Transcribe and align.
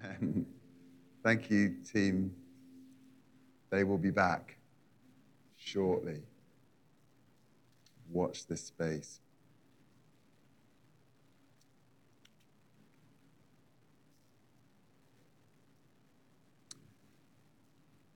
Amen. 0.00 0.46
Thank 1.22 1.50
you, 1.50 1.76
team. 1.92 2.34
They 3.70 3.84
will 3.84 3.98
be 3.98 4.10
back 4.10 4.56
shortly. 5.56 6.20
Watch 8.10 8.46
this 8.46 8.64
space. 8.64 9.20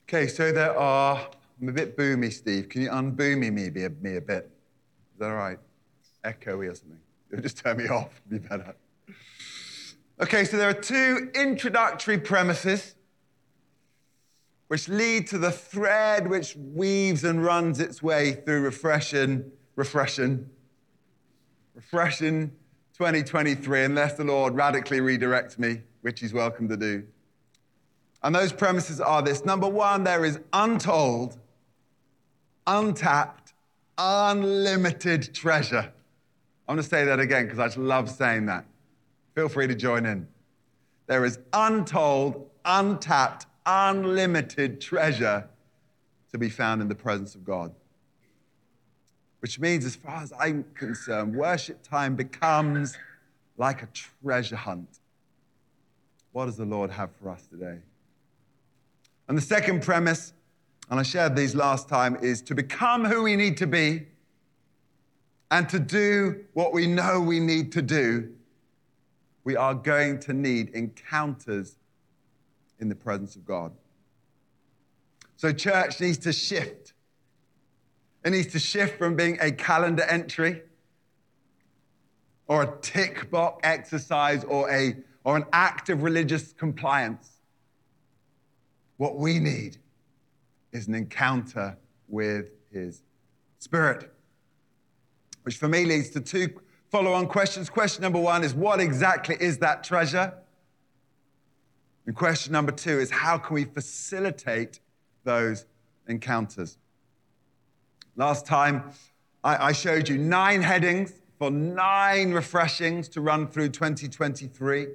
Okay, 0.08 0.28
so 0.28 0.52
there 0.52 0.78
are. 0.78 1.28
I'm 1.60 1.68
a 1.68 1.72
bit 1.72 1.96
boomy, 1.96 2.32
Steve. 2.32 2.68
Can 2.68 2.82
you 2.82 2.90
unboomy 2.90 3.52
me, 3.52 3.70
me, 3.70 3.88
me 4.00 4.16
a 4.16 4.20
bit? 4.20 4.50
Is 5.14 5.18
that 5.18 5.30
all 5.30 5.36
right? 5.36 5.58
Echoey 6.24 6.70
or 6.70 6.74
something? 6.74 7.00
It'll 7.30 7.42
just 7.48 7.58
turn 7.58 7.78
me 7.78 7.88
off. 7.88 8.20
It'll 8.26 8.38
be 8.38 8.48
better. 8.48 8.74
Okay, 10.18 10.44
so 10.44 10.56
there 10.56 10.70
are 10.70 10.72
two 10.72 11.30
introductory 11.34 12.16
premises 12.16 12.94
which 14.68 14.88
lead 14.88 15.26
to 15.28 15.36
the 15.36 15.50
thread 15.50 16.26
which 16.26 16.56
weaves 16.56 17.22
and 17.22 17.44
runs 17.44 17.80
its 17.80 18.02
way 18.02 18.32
through 18.32 18.62
refreshing, 18.62 19.52
refreshing, 19.76 20.48
refreshing 21.74 22.48
2023, 22.94 23.84
unless 23.84 24.14
the 24.14 24.24
Lord 24.24 24.54
radically 24.54 25.00
redirects 25.00 25.58
me, 25.58 25.82
which 26.00 26.20
He's 26.20 26.32
welcome 26.32 26.66
to 26.70 26.78
do. 26.78 27.04
And 28.22 28.34
those 28.34 28.54
premises 28.54 29.02
are 29.02 29.20
this 29.20 29.44
number 29.44 29.68
one, 29.68 30.02
there 30.02 30.24
is 30.24 30.40
untold, 30.54 31.38
untapped, 32.66 33.52
unlimited 33.98 35.34
treasure. 35.34 35.92
I'm 36.66 36.76
going 36.76 36.82
to 36.82 36.88
say 36.88 37.04
that 37.04 37.20
again 37.20 37.44
because 37.44 37.58
I 37.58 37.66
just 37.66 37.76
love 37.76 38.10
saying 38.10 38.46
that. 38.46 38.64
Feel 39.36 39.50
free 39.50 39.66
to 39.66 39.74
join 39.74 40.06
in. 40.06 40.26
There 41.06 41.26
is 41.26 41.38
untold, 41.52 42.48
untapped, 42.64 43.44
unlimited 43.66 44.80
treasure 44.80 45.46
to 46.32 46.38
be 46.38 46.48
found 46.48 46.80
in 46.80 46.88
the 46.88 46.94
presence 46.94 47.34
of 47.34 47.44
God. 47.44 47.74
Which 49.40 49.60
means, 49.60 49.84
as 49.84 49.94
far 49.94 50.22
as 50.22 50.32
I'm 50.40 50.64
concerned, 50.74 51.36
worship 51.36 51.82
time 51.82 52.16
becomes 52.16 52.96
like 53.58 53.82
a 53.82 53.88
treasure 54.22 54.56
hunt. 54.56 55.00
What 56.32 56.46
does 56.46 56.56
the 56.56 56.64
Lord 56.64 56.90
have 56.90 57.10
for 57.20 57.28
us 57.28 57.46
today? 57.46 57.80
And 59.28 59.36
the 59.36 59.42
second 59.42 59.82
premise, 59.82 60.32
and 60.90 60.98
I 60.98 61.02
shared 61.02 61.36
these 61.36 61.54
last 61.54 61.90
time, 61.90 62.16
is 62.22 62.40
to 62.42 62.54
become 62.54 63.04
who 63.04 63.22
we 63.22 63.36
need 63.36 63.58
to 63.58 63.66
be 63.66 64.06
and 65.50 65.68
to 65.68 65.78
do 65.78 66.46
what 66.54 66.72
we 66.72 66.86
know 66.86 67.20
we 67.20 67.38
need 67.38 67.70
to 67.72 67.82
do, 67.82 68.30
we 69.46 69.54
are 69.54 69.74
going 69.74 70.18
to 70.18 70.32
need 70.32 70.70
encounters 70.70 71.76
in 72.80 72.88
the 72.88 72.96
presence 72.96 73.36
of 73.36 73.46
God. 73.46 73.70
So, 75.36 75.52
church 75.52 76.00
needs 76.00 76.18
to 76.18 76.32
shift. 76.32 76.94
It 78.24 78.30
needs 78.30 78.50
to 78.54 78.58
shift 78.58 78.98
from 78.98 79.14
being 79.14 79.38
a 79.40 79.52
calendar 79.52 80.02
entry 80.02 80.62
or 82.48 82.64
a 82.64 82.76
tick 82.80 83.30
box 83.30 83.60
exercise 83.62 84.42
or, 84.42 84.68
a, 84.68 84.96
or 85.22 85.36
an 85.36 85.44
act 85.52 85.90
of 85.90 86.02
religious 86.02 86.52
compliance. 86.52 87.30
What 88.96 89.16
we 89.16 89.38
need 89.38 89.76
is 90.72 90.88
an 90.88 90.94
encounter 90.96 91.78
with 92.08 92.50
His 92.72 93.04
Spirit 93.60 94.10
which 95.46 95.58
for 95.58 95.68
me 95.68 95.84
leads 95.84 96.10
to 96.10 96.20
two 96.20 96.48
follow 96.90 97.12
on 97.12 97.26
questions. 97.26 97.68
Question 97.68 98.02
number 98.02 98.18
one 98.18 98.44
is 98.44 98.54
what 98.54 98.80
exactly 98.80 99.36
is 99.40 99.58
that 99.58 99.84
treasure? 99.84 100.32
And 102.06 102.14
question 102.14 102.52
number 102.52 102.72
two 102.72 102.98
is 102.98 103.10
how 103.10 103.38
can 103.38 103.54
we 103.54 103.64
facilitate 103.64 104.80
those 105.24 105.66
encounters? 106.06 106.78
Last 108.16 108.46
time, 108.46 108.90
I, 109.44 109.72
showed 109.72 110.08
you 110.08 110.18
nine 110.18 110.60
headings 110.60 111.12
for 111.38 111.52
nine 111.52 112.32
refreshings 112.32 113.08
to 113.10 113.20
run 113.20 113.46
through 113.46 113.68
2023. 113.68 114.88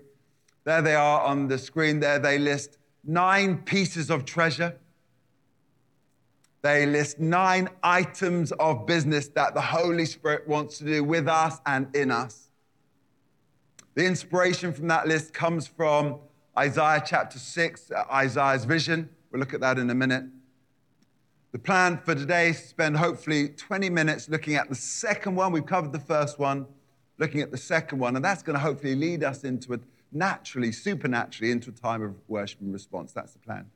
There 0.65 0.81
they 0.81 0.95
are 0.95 1.21
on 1.21 1.47
the 1.47 1.57
screen. 1.57 2.01
There 2.01 2.19
they 2.19 2.37
list 2.37 2.77
nine 3.05 3.59
pieces 3.59 4.09
of 4.09 4.25
treasure 4.25 4.75
they 6.61 6.85
list 6.85 7.19
nine 7.19 7.69
items 7.81 8.51
of 8.53 8.85
business 8.85 9.27
that 9.29 9.55
the 9.55 9.61
Holy 9.61 10.05
Spirit 10.05 10.47
wants 10.47 10.77
to 10.77 10.85
do 10.85 11.03
with 11.03 11.27
us 11.27 11.59
and 11.65 11.93
in 11.95 12.11
us. 12.11 12.49
The 13.95 14.05
inspiration 14.05 14.71
from 14.71 14.87
that 14.87 15.07
list 15.07 15.33
comes 15.33 15.67
from 15.67 16.19
Isaiah 16.57 17.03
chapter 17.05 17.39
6, 17.39 17.91
uh, 17.91 18.03
Isaiah's 18.11 18.65
vision. 18.65 19.09
We'll 19.31 19.39
look 19.39 19.53
at 19.53 19.61
that 19.61 19.79
in 19.79 19.89
a 19.89 19.95
minute. 19.95 20.25
The 21.51 21.59
plan 21.59 21.97
for 21.97 22.15
today 22.15 22.49
is 22.49 22.61
to 22.61 22.67
spend 22.67 22.95
hopefully 22.95 23.49
20 23.49 23.89
minutes 23.89 24.29
looking 24.29 24.55
at 24.55 24.69
the 24.69 24.75
second 24.75 25.35
one. 25.35 25.51
We've 25.51 25.65
covered 25.65 25.91
the 25.91 25.99
first 25.99 26.39
one, 26.39 26.67
looking 27.17 27.41
at 27.41 27.51
the 27.51 27.57
second 27.57 27.99
one, 27.99 28.15
and 28.15 28.23
that's 28.23 28.43
going 28.43 28.53
to 28.53 28.61
hopefully 28.61 28.95
lead 28.95 29.23
us 29.23 29.43
into 29.43 29.73
a 29.73 29.79
naturally, 30.13 30.71
supernaturally, 30.71 31.51
into 31.51 31.69
a 31.69 31.73
time 31.73 32.01
of 32.03 32.15
worship 32.27 32.61
and 32.61 32.71
response. 32.71 33.11
That's 33.11 33.33
the 33.33 33.39
plan. 33.39 33.69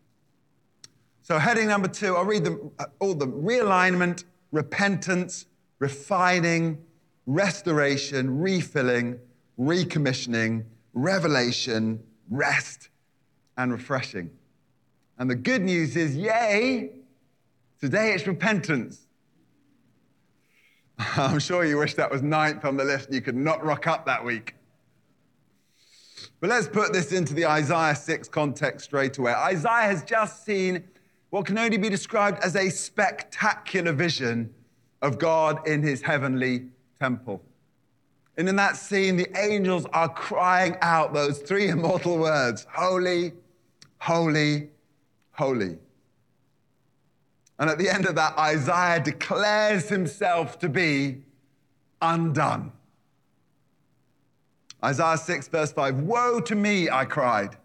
So, 1.25 1.39
heading 1.39 1.69
number 1.69 1.87
two, 1.87 2.15
I'll 2.15 2.23
read 2.23 2.43
them 2.43 2.69
uh, 2.77 2.85
all 2.99 3.15
the 3.15 3.25
realignment, 3.25 4.25
repentance, 4.51 5.47
refining, 5.79 6.85
restoration, 7.25 8.37
refilling, 8.37 9.17
recommissioning, 9.59 10.65
revelation, 10.93 12.03
rest, 12.29 12.89
and 13.57 13.71
refreshing. 13.71 14.29
And 15.17 15.27
the 15.27 15.35
good 15.35 15.63
news 15.63 15.95
is, 15.95 16.15
yay, 16.15 16.91
today 17.81 18.13
it's 18.13 18.27
repentance. 18.27 19.07
I'm 20.99 21.39
sure 21.39 21.65
you 21.65 21.79
wish 21.79 21.95
that 21.95 22.11
was 22.11 22.21
ninth 22.21 22.63
on 22.65 22.77
the 22.77 22.85
list 22.85 23.07
and 23.07 23.15
you 23.15 23.21
could 23.21 23.35
not 23.35 23.65
rock 23.65 23.87
up 23.87 24.05
that 24.05 24.23
week. 24.23 24.53
But 26.39 26.51
let's 26.51 26.67
put 26.67 26.93
this 26.93 27.11
into 27.11 27.33
the 27.33 27.47
Isaiah 27.47 27.95
6 27.95 28.29
context 28.29 28.85
straight 28.85 29.17
away. 29.17 29.33
Isaiah 29.33 29.87
has 29.87 30.03
just 30.03 30.45
seen 30.45 30.83
what 31.29 31.45
can 31.45 31.57
only 31.57 31.77
be 31.77 31.89
described 31.89 32.43
as 32.43 32.55
a 32.55 32.69
spectacular 32.69 33.91
vision 33.91 34.53
of 35.01 35.19
God 35.19 35.67
in 35.67 35.83
his 35.83 36.01
heavenly 36.01 36.65
temple. 36.99 37.41
And 38.37 38.49
in 38.49 38.55
that 38.57 38.75
scene, 38.75 39.15
the 39.15 39.29
angels 39.37 39.85
are 39.93 40.09
crying 40.09 40.77
out 40.81 41.13
those 41.13 41.39
three 41.39 41.69
immortal 41.69 42.17
words 42.17 42.65
Holy, 42.71 43.33
holy, 43.99 44.69
holy. 45.31 45.77
And 47.57 47.69
at 47.69 47.77
the 47.77 47.89
end 47.89 48.05
of 48.05 48.15
that, 48.15 48.37
Isaiah 48.37 48.99
declares 48.99 49.87
himself 49.87 50.59
to 50.59 50.69
be 50.69 51.21
undone. 52.01 52.73
Isaiah 54.83 55.17
6, 55.17 55.47
verse 55.47 55.71
5 55.71 56.01
Woe 56.01 56.41
to 56.41 56.55
me, 56.55 56.89
I 56.89 57.05
cried. 57.05 57.57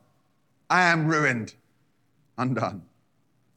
I 0.69 0.83
am 0.83 1.09
ruined, 1.09 1.55
undone. 2.39 2.83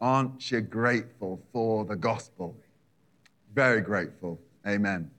Aren't 0.00 0.50
you 0.50 0.60
grateful 0.60 1.40
for 1.52 1.84
the 1.84 1.96
gospel? 1.96 2.56
Very 3.54 3.80
grateful. 3.80 4.40
Amen. 4.66 5.10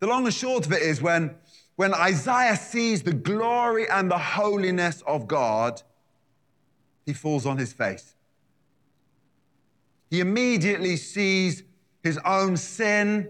The 0.00 0.06
long 0.06 0.24
and 0.24 0.34
short 0.34 0.66
of 0.66 0.72
it 0.72 0.82
is 0.82 1.00
when, 1.00 1.34
when 1.76 1.94
Isaiah 1.94 2.56
sees 2.56 3.02
the 3.02 3.12
glory 3.12 3.88
and 3.88 4.10
the 4.10 4.18
holiness 4.18 5.02
of 5.06 5.28
God, 5.28 5.82
he 7.06 7.12
falls 7.12 7.46
on 7.46 7.58
his 7.58 7.72
face. 7.72 8.14
He 10.10 10.20
immediately 10.20 10.96
sees 10.96 11.62
his 12.02 12.18
own 12.24 12.56
sin 12.56 13.28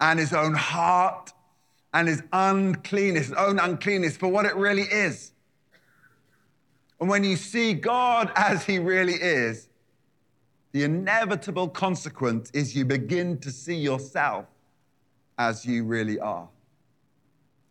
and 0.00 0.18
his 0.18 0.32
own 0.32 0.54
heart 0.54 1.32
and 1.94 2.08
his 2.08 2.22
uncleanness, 2.32 3.28
his 3.28 3.36
own 3.36 3.58
uncleanness 3.58 4.16
for 4.16 4.28
what 4.28 4.46
it 4.46 4.56
really 4.56 4.82
is. 4.82 5.31
And 7.02 7.10
when 7.10 7.24
you 7.24 7.34
see 7.34 7.74
God 7.74 8.30
as 8.36 8.64
He 8.64 8.78
really 8.78 9.14
is, 9.14 9.66
the 10.70 10.84
inevitable 10.84 11.66
consequence 11.66 12.48
is 12.52 12.76
you 12.76 12.84
begin 12.84 13.38
to 13.38 13.50
see 13.50 13.74
yourself 13.74 14.44
as 15.36 15.66
you 15.66 15.82
really 15.82 16.20
are. 16.20 16.48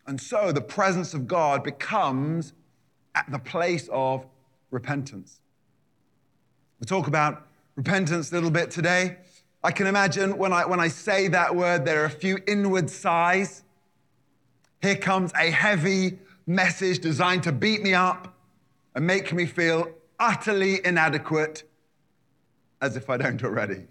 And 0.06 0.20
so 0.20 0.52
the 0.52 0.60
presence 0.60 1.14
of 1.14 1.26
God 1.26 1.64
becomes 1.64 2.52
at 3.14 3.24
the 3.30 3.38
place 3.38 3.88
of 3.90 4.26
repentance. 4.70 5.40
We'll 6.78 6.84
talk 6.84 7.08
about 7.08 7.46
repentance 7.74 8.32
a 8.32 8.34
little 8.34 8.50
bit 8.50 8.70
today. 8.70 9.16
I 9.64 9.70
can 9.70 9.86
imagine 9.86 10.36
when 10.36 10.52
I, 10.52 10.66
when 10.66 10.78
I 10.78 10.88
say 10.88 11.28
that 11.28 11.56
word, 11.56 11.86
there 11.86 12.02
are 12.02 12.04
a 12.04 12.10
few 12.10 12.36
inward 12.46 12.90
sighs. 12.90 13.62
Here 14.82 14.96
comes 14.96 15.32
a 15.32 15.50
heavy 15.50 16.18
message 16.46 16.98
designed 16.98 17.44
to 17.44 17.52
beat 17.52 17.82
me 17.82 17.94
up 17.94 18.31
and 18.94 19.06
make 19.06 19.32
me 19.32 19.46
feel 19.46 19.90
utterly 20.18 20.84
inadequate, 20.84 21.64
as 22.80 22.96
if 22.96 23.08
I 23.08 23.16
don't 23.16 23.42
already. 23.42 23.86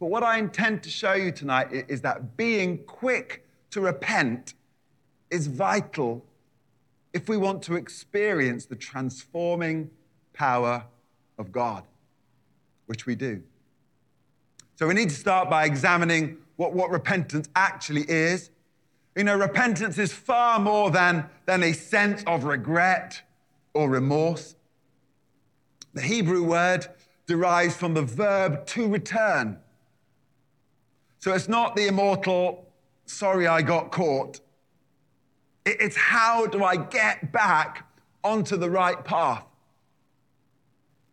But 0.00 0.06
what 0.06 0.22
I 0.22 0.38
intend 0.38 0.82
to 0.84 0.90
show 0.90 1.14
you 1.14 1.32
tonight 1.32 1.68
is 1.72 2.00
that 2.02 2.36
being 2.36 2.78
quick 2.84 3.44
to 3.70 3.80
repent 3.80 4.54
is 5.30 5.46
vital 5.46 6.24
if 7.12 7.28
we 7.28 7.36
want 7.36 7.62
to 7.64 7.74
experience 7.74 8.66
the 8.66 8.76
transforming 8.76 9.90
power 10.32 10.84
of 11.36 11.50
God, 11.50 11.84
which 12.86 13.06
we 13.06 13.14
do. 13.14 13.42
So 14.76 14.86
we 14.86 14.94
need 14.94 15.08
to 15.08 15.16
start 15.16 15.50
by 15.50 15.64
examining 15.64 16.38
what, 16.56 16.72
what 16.72 16.90
repentance 16.90 17.48
actually 17.56 18.02
is. 18.08 18.50
You 19.18 19.24
know, 19.24 19.36
repentance 19.36 19.98
is 19.98 20.12
far 20.12 20.60
more 20.60 20.92
than, 20.92 21.28
than 21.44 21.64
a 21.64 21.72
sense 21.72 22.22
of 22.28 22.44
regret 22.44 23.20
or 23.74 23.90
remorse. 23.90 24.54
The 25.92 26.02
Hebrew 26.02 26.44
word 26.44 26.86
derives 27.26 27.74
from 27.74 27.94
the 27.94 28.02
verb 28.02 28.64
to 28.66 28.86
return. 28.86 29.58
So 31.18 31.32
it's 31.32 31.48
not 31.48 31.74
the 31.74 31.88
immortal, 31.88 32.68
sorry 33.06 33.48
I 33.48 33.60
got 33.60 33.90
caught. 33.90 34.38
It's 35.66 35.96
how 35.96 36.46
do 36.46 36.62
I 36.62 36.76
get 36.76 37.32
back 37.32 37.88
onto 38.22 38.56
the 38.56 38.70
right 38.70 39.04
path? 39.04 39.44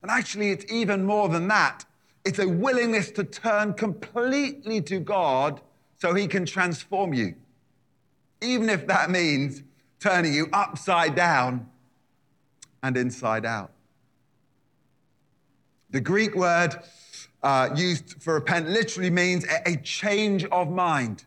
And 0.04 0.12
actually, 0.12 0.52
it's 0.52 0.72
even 0.72 1.06
more 1.06 1.28
than 1.28 1.48
that. 1.48 1.86
It's 2.24 2.38
a 2.38 2.48
willingness 2.48 3.10
to 3.14 3.24
turn 3.24 3.74
completely 3.74 4.80
to 4.84 5.00
God 5.00 5.60
so 5.98 6.14
He 6.14 6.28
can 6.28 6.46
transform 6.46 7.12
you, 7.16 7.34
even 8.46 8.70
if 8.70 8.88
that 8.88 9.10
means 9.10 9.64
turning 10.00 10.34
you 10.34 10.48
upside 10.54 11.16
down 11.16 11.68
and 12.84 12.96
inside 12.98 13.46
out. 13.46 13.72
The 15.90 16.02
Greek 16.02 16.36
word 16.36 16.76
uh, 17.42 17.70
used 17.76 18.22
for 18.22 18.34
repent 18.36 18.70
literally 18.70 19.10
means 19.10 19.46
a, 19.66 19.78
change 19.78 20.46
of 20.46 20.70
mind. 20.70 21.26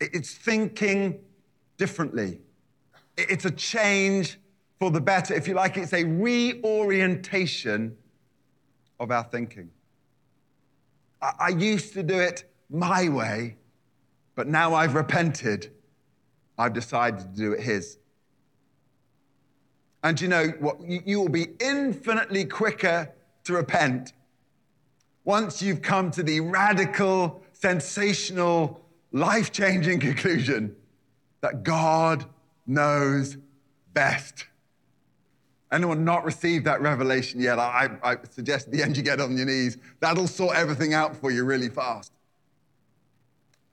It's 0.00 0.34
thinking 0.34 1.20
differently. 1.76 2.40
It's 3.16 3.44
a 3.44 3.50
change 3.50 4.38
for 4.78 4.90
the 4.90 5.00
better. 5.00 5.34
If 5.34 5.46
you 5.46 5.54
like, 5.54 5.76
it's 5.76 5.92
a 5.92 6.04
reorientation 6.04 7.96
of 8.98 9.10
our 9.10 9.24
thinking. 9.24 9.70
I, 11.22 11.32
I 11.38 11.48
used 11.48 11.92
to 11.94 12.02
do 12.02 12.18
it 12.18 12.50
my 12.70 13.08
way, 13.08 13.56
but 14.34 14.46
now 14.46 14.74
I've 14.74 14.94
repented. 14.94 15.70
I've 16.58 16.72
decided 16.72 17.20
to 17.20 17.26
do 17.26 17.52
it 17.52 17.60
His. 17.60 17.98
And 20.02 20.20
you 20.20 20.28
know 20.28 20.48
what? 20.60 20.80
You 20.86 21.20
will 21.20 21.28
be 21.28 21.48
infinitely 21.60 22.44
quicker 22.44 23.10
to 23.44 23.52
repent 23.54 24.12
once 25.24 25.62
you've 25.62 25.80
come 25.80 26.10
to 26.10 26.22
the 26.22 26.40
radical, 26.40 27.42
sensational, 27.52 28.84
life 29.12 29.50
changing 29.52 30.00
conclusion 30.00 30.76
that 31.40 31.62
God 31.62 32.26
knows 32.66 33.38
best. 33.94 34.46
Anyone 35.72 36.04
not 36.04 36.24
received 36.24 36.66
that 36.66 36.80
revelation 36.82 37.40
yet? 37.40 37.58
I, 37.58 37.90
I 38.02 38.16
suggest 38.30 38.66
at 38.66 38.72
the 38.72 38.82
end 38.82 38.96
you 38.96 39.02
get 39.02 39.20
on 39.20 39.36
your 39.36 39.46
knees. 39.46 39.78
That'll 40.00 40.28
sort 40.28 40.56
everything 40.56 40.94
out 40.94 41.16
for 41.16 41.30
you 41.30 41.44
really 41.44 41.68
fast. 41.68 42.12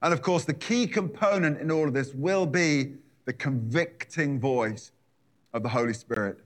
And 0.01 0.13
of 0.13 0.21
course, 0.21 0.45
the 0.45 0.53
key 0.53 0.87
component 0.87 1.59
in 1.59 1.71
all 1.71 1.87
of 1.87 1.93
this 1.93 2.13
will 2.13 2.45
be 2.45 2.93
the 3.25 3.33
convicting 3.33 4.39
voice 4.39 4.91
of 5.53 5.63
the 5.63 5.69
Holy 5.69 5.93
Spirit 5.93 6.39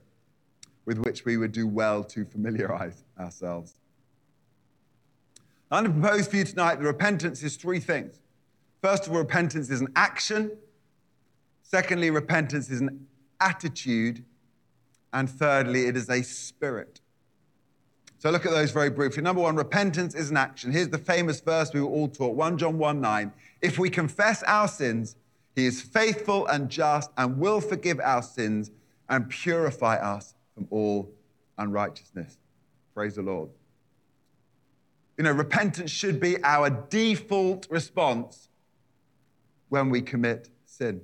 with 0.84 0.98
which 0.98 1.24
we 1.24 1.36
would 1.36 1.52
do 1.52 1.66
well 1.66 2.04
to 2.04 2.24
familiarize 2.24 3.04
ourselves. 3.18 3.74
I'm 5.70 5.84
going 5.84 5.94
to 5.94 6.00
propose 6.00 6.28
for 6.28 6.36
you 6.36 6.44
tonight 6.44 6.76
that 6.76 6.84
repentance 6.84 7.42
is 7.42 7.56
three 7.56 7.80
things. 7.80 8.20
First 8.82 9.06
of 9.06 9.12
all, 9.12 9.18
repentance 9.18 9.68
is 9.68 9.80
an 9.80 9.88
action. 9.96 10.52
Secondly, 11.62 12.10
repentance 12.10 12.70
is 12.70 12.80
an 12.80 13.06
attitude. 13.40 14.24
And 15.12 15.28
thirdly, 15.28 15.86
it 15.86 15.96
is 15.96 16.08
a 16.08 16.22
spirit. 16.22 17.00
So 18.18 18.30
look 18.30 18.46
at 18.46 18.52
those 18.52 18.70
very 18.70 18.90
briefly. 18.90 19.22
Number 19.22 19.42
one, 19.42 19.56
repentance 19.56 20.14
is 20.14 20.30
an 20.30 20.36
action. 20.36 20.72
Here's 20.72 20.88
the 20.88 20.98
famous 20.98 21.40
verse 21.40 21.72
we 21.72 21.80
were 21.80 21.88
all 21.88 22.08
taught 22.08 22.34
1 22.34 22.58
John 22.58 22.78
1 22.78 23.00
9. 23.00 23.32
If 23.60 23.78
we 23.78 23.90
confess 23.90 24.42
our 24.44 24.68
sins, 24.68 25.16
he 25.54 25.66
is 25.66 25.82
faithful 25.82 26.46
and 26.46 26.68
just 26.68 27.10
and 27.16 27.38
will 27.38 27.60
forgive 27.60 28.00
our 28.00 28.22
sins 28.22 28.70
and 29.08 29.28
purify 29.28 29.96
us 29.96 30.34
from 30.54 30.66
all 30.70 31.10
unrighteousness. 31.58 32.38
Praise 32.94 33.16
the 33.16 33.22
Lord. 33.22 33.50
You 35.16 35.24
know, 35.24 35.32
repentance 35.32 35.90
should 35.90 36.20
be 36.20 36.42
our 36.42 36.70
default 36.70 37.66
response 37.70 38.48
when 39.68 39.88
we 39.90 40.02
commit 40.02 40.50
sin. 40.64 41.00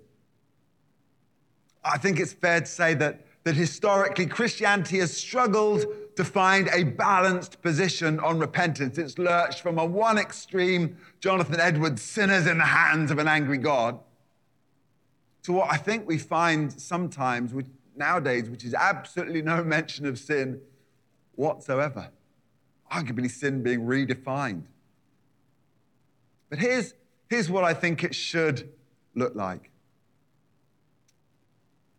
I 1.85 1.99
think 1.99 2.21
it's 2.21 2.33
fair 2.33 2.61
to 2.61 2.67
say 2.67 2.95
that 2.95 3.27
that 3.45 3.55
historically 3.55 4.27
Christianity 4.27 4.99
has 4.99 5.17
struggled 5.17 5.85
to 6.17 6.25
find 6.25 6.69
a 6.69 6.85
balanced 6.85 7.61
position 7.63 8.21
on 8.21 8.39
repentance. 8.39 8.99
It's 8.99 9.19
lurched 9.19 9.61
from 9.61 9.79
a 9.79 9.85
one 9.85 10.19
extreme, 10.19 10.97
Jonathan 11.21 11.59
Edwards, 11.59 12.03
sinners 12.03 12.47
in 12.47 12.59
the 12.59 12.65
hands 12.65 13.11
of 13.11 13.19
an 13.19 13.27
angry 13.27 13.59
God, 13.59 13.99
to 15.45 15.53
what 15.53 15.73
I 15.73 15.77
think 15.77 16.07
we 16.07 16.19
find 16.19 16.73
sometimes 16.73 17.53
nowadays, 17.97 18.49
which 18.49 18.65
is 18.65 18.75
absolutely 18.75 19.43
no 19.43 19.65
mention 19.65 20.07
of 20.07 20.19
sin 20.19 20.61
whatsoever. 21.35 22.11
Arguably, 22.93 23.31
sin 23.31 23.63
being 23.63 23.81
redefined. 23.81 24.65
But 26.51 26.59
here's, 26.59 26.95
here's 27.29 27.51
what 27.51 27.65
I 27.65 27.73
think 27.73 28.05
it 28.05 28.15
should 28.15 28.71
look 29.15 29.35
like 29.35 29.72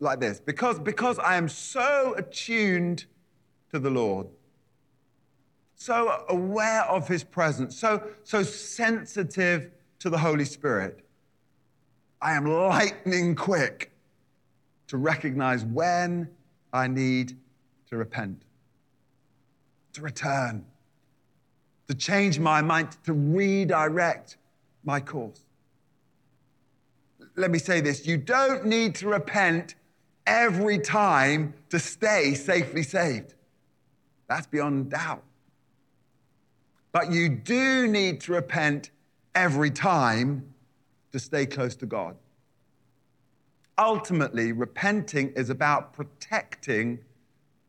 like 0.03 0.19
this. 0.19 0.39
Because, 0.39 0.79
because 0.79 1.17
I 1.17 1.35
am 1.35 1.49
so 1.49 2.13
attuned 2.17 3.05
to 3.71 3.79
the 3.79 3.89
Lord, 3.89 4.27
so 5.75 6.23
aware 6.29 6.83
of 6.83 7.07
his 7.07 7.23
presence, 7.23 7.77
so, 7.77 8.03
so 8.23 8.43
sensitive 8.43 9.71
to 9.99 10.09
the 10.09 10.17
Holy 10.17 10.45
Spirit, 10.45 11.03
I 12.21 12.33
am 12.33 12.45
lightning 12.45 13.35
quick 13.35 13.91
to 14.87 14.97
recognize 14.97 15.65
when 15.65 16.29
I 16.71 16.87
need 16.87 17.37
to 17.89 17.97
repent, 17.97 18.43
to 19.93 20.01
return, 20.01 20.65
to 21.87 21.95
change 21.95 22.39
my 22.39 22.61
mind, 22.61 22.89
to 23.05 23.13
redirect 23.13 24.37
my 24.83 24.99
course. 24.99 25.41
Let 27.35 27.51
me 27.51 27.59
say 27.59 27.81
this. 27.81 28.05
You 28.05 28.17
don't 28.17 28.65
need 28.65 28.95
to 28.95 29.07
repent 29.07 29.75
every 30.25 30.79
time 30.79 31.53
to 31.69 31.79
stay 31.79 32.33
safely 32.33 32.83
saved. 32.83 33.33
That's 34.27 34.47
beyond 34.47 34.89
doubt. 34.89 35.23
But 36.91 37.11
you 37.11 37.29
do 37.29 37.87
need 37.87 38.21
to 38.21 38.33
repent 38.33 38.91
every 39.35 39.71
time 39.71 40.53
to 41.11 41.19
stay 41.19 41.45
close 41.45 41.75
to 41.77 41.85
God. 41.85 42.15
Ultimately, 43.77 44.51
repenting 44.51 45.31
is 45.31 45.49
about 45.49 45.93
protecting 45.93 46.97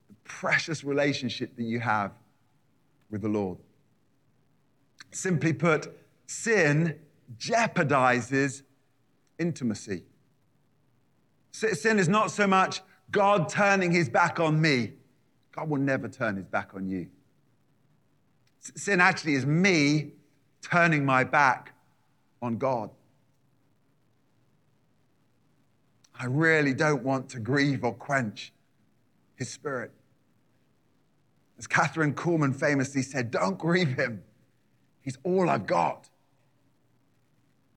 the 0.08 0.14
precious 0.24 0.84
relationship 0.84 1.56
that 1.56 1.62
you 1.62 1.80
have 1.80 2.12
with 3.10 3.22
the 3.22 3.28
Lord. 3.28 3.58
Simply 5.10 5.52
put, 5.52 5.88
sin 6.26 6.98
jeopardizes 7.38 8.62
intimacy. 9.38 10.02
Sin 11.54 12.00
is 12.00 12.08
not 12.08 12.32
so 12.32 12.48
much 12.48 12.80
God 13.12 13.48
turning 13.48 13.92
his 13.92 14.08
back 14.08 14.40
on 14.40 14.60
me. 14.60 14.94
God 15.54 15.68
will 15.70 15.78
never 15.78 16.08
turn 16.08 16.34
his 16.34 16.46
back 16.46 16.74
on 16.74 16.88
you. 16.88 17.06
Sin 18.58 19.00
actually 19.00 19.34
is 19.34 19.46
me 19.46 20.10
turning 20.62 21.04
my 21.04 21.22
back 21.22 21.72
on 22.42 22.58
God. 22.58 22.90
I 26.18 26.26
really 26.26 26.74
don't 26.74 27.04
want 27.04 27.28
to 27.30 27.38
grieve 27.38 27.84
or 27.84 27.94
quench 27.94 28.52
his 29.36 29.48
spirit. 29.48 29.92
As 31.56 31.68
Kathryn 31.68 32.14
Kuhlman 32.14 32.54
famously 32.56 33.02
said, 33.02 33.30
don't 33.30 33.58
grieve 33.58 33.94
him. 33.96 34.24
He's 35.02 35.18
all 35.22 35.48
I've 35.48 35.68
got. 35.68 36.08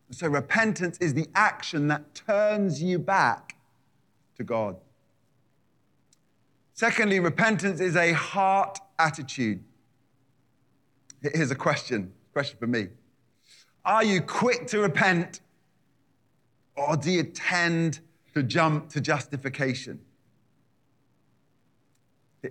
So 0.09 0.27
repentance 0.27 0.97
is 0.97 1.13
the 1.13 1.27
action 1.35 1.89
that 1.89 2.15
turns 2.15 2.81
you 2.81 2.97
back 2.97 3.56
to 4.37 4.43
God. 4.43 4.77
Secondly, 6.73 7.19
repentance 7.19 7.79
is 7.79 7.95
a 7.95 8.13
heart 8.13 8.79
attitude. 8.99 9.63
Here's 11.21 11.51
a 11.51 11.55
question, 11.55 12.13
question 12.33 12.57
for 12.59 12.67
me. 12.67 12.89
Are 13.83 14.03
you 14.03 14.21
quick 14.21 14.67
to 14.67 14.79
repent 14.79 15.41
or 16.75 16.95
do 16.95 17.09
you 17.09 17.23
tend 17.23 17.99
to 18.35 18.43
jump 18.43 18.89
to 18.89 19.01
justification? 19.01 19.99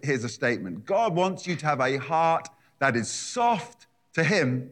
Here's 0.03 0.25
a 0.25 0.29
statement 0.29 0.85
God 0.85 1.15
wants 1.15 1.47
you 1.47 1.55
to 1.57 1.67
have 1.67 1.81
a 1.81 1.97
heart 1.97 2.49
that 2.81 2.97
is 2.97 3.09
soft 3.09 3.87
to 4.15 4.25
Him, 4.25 4.71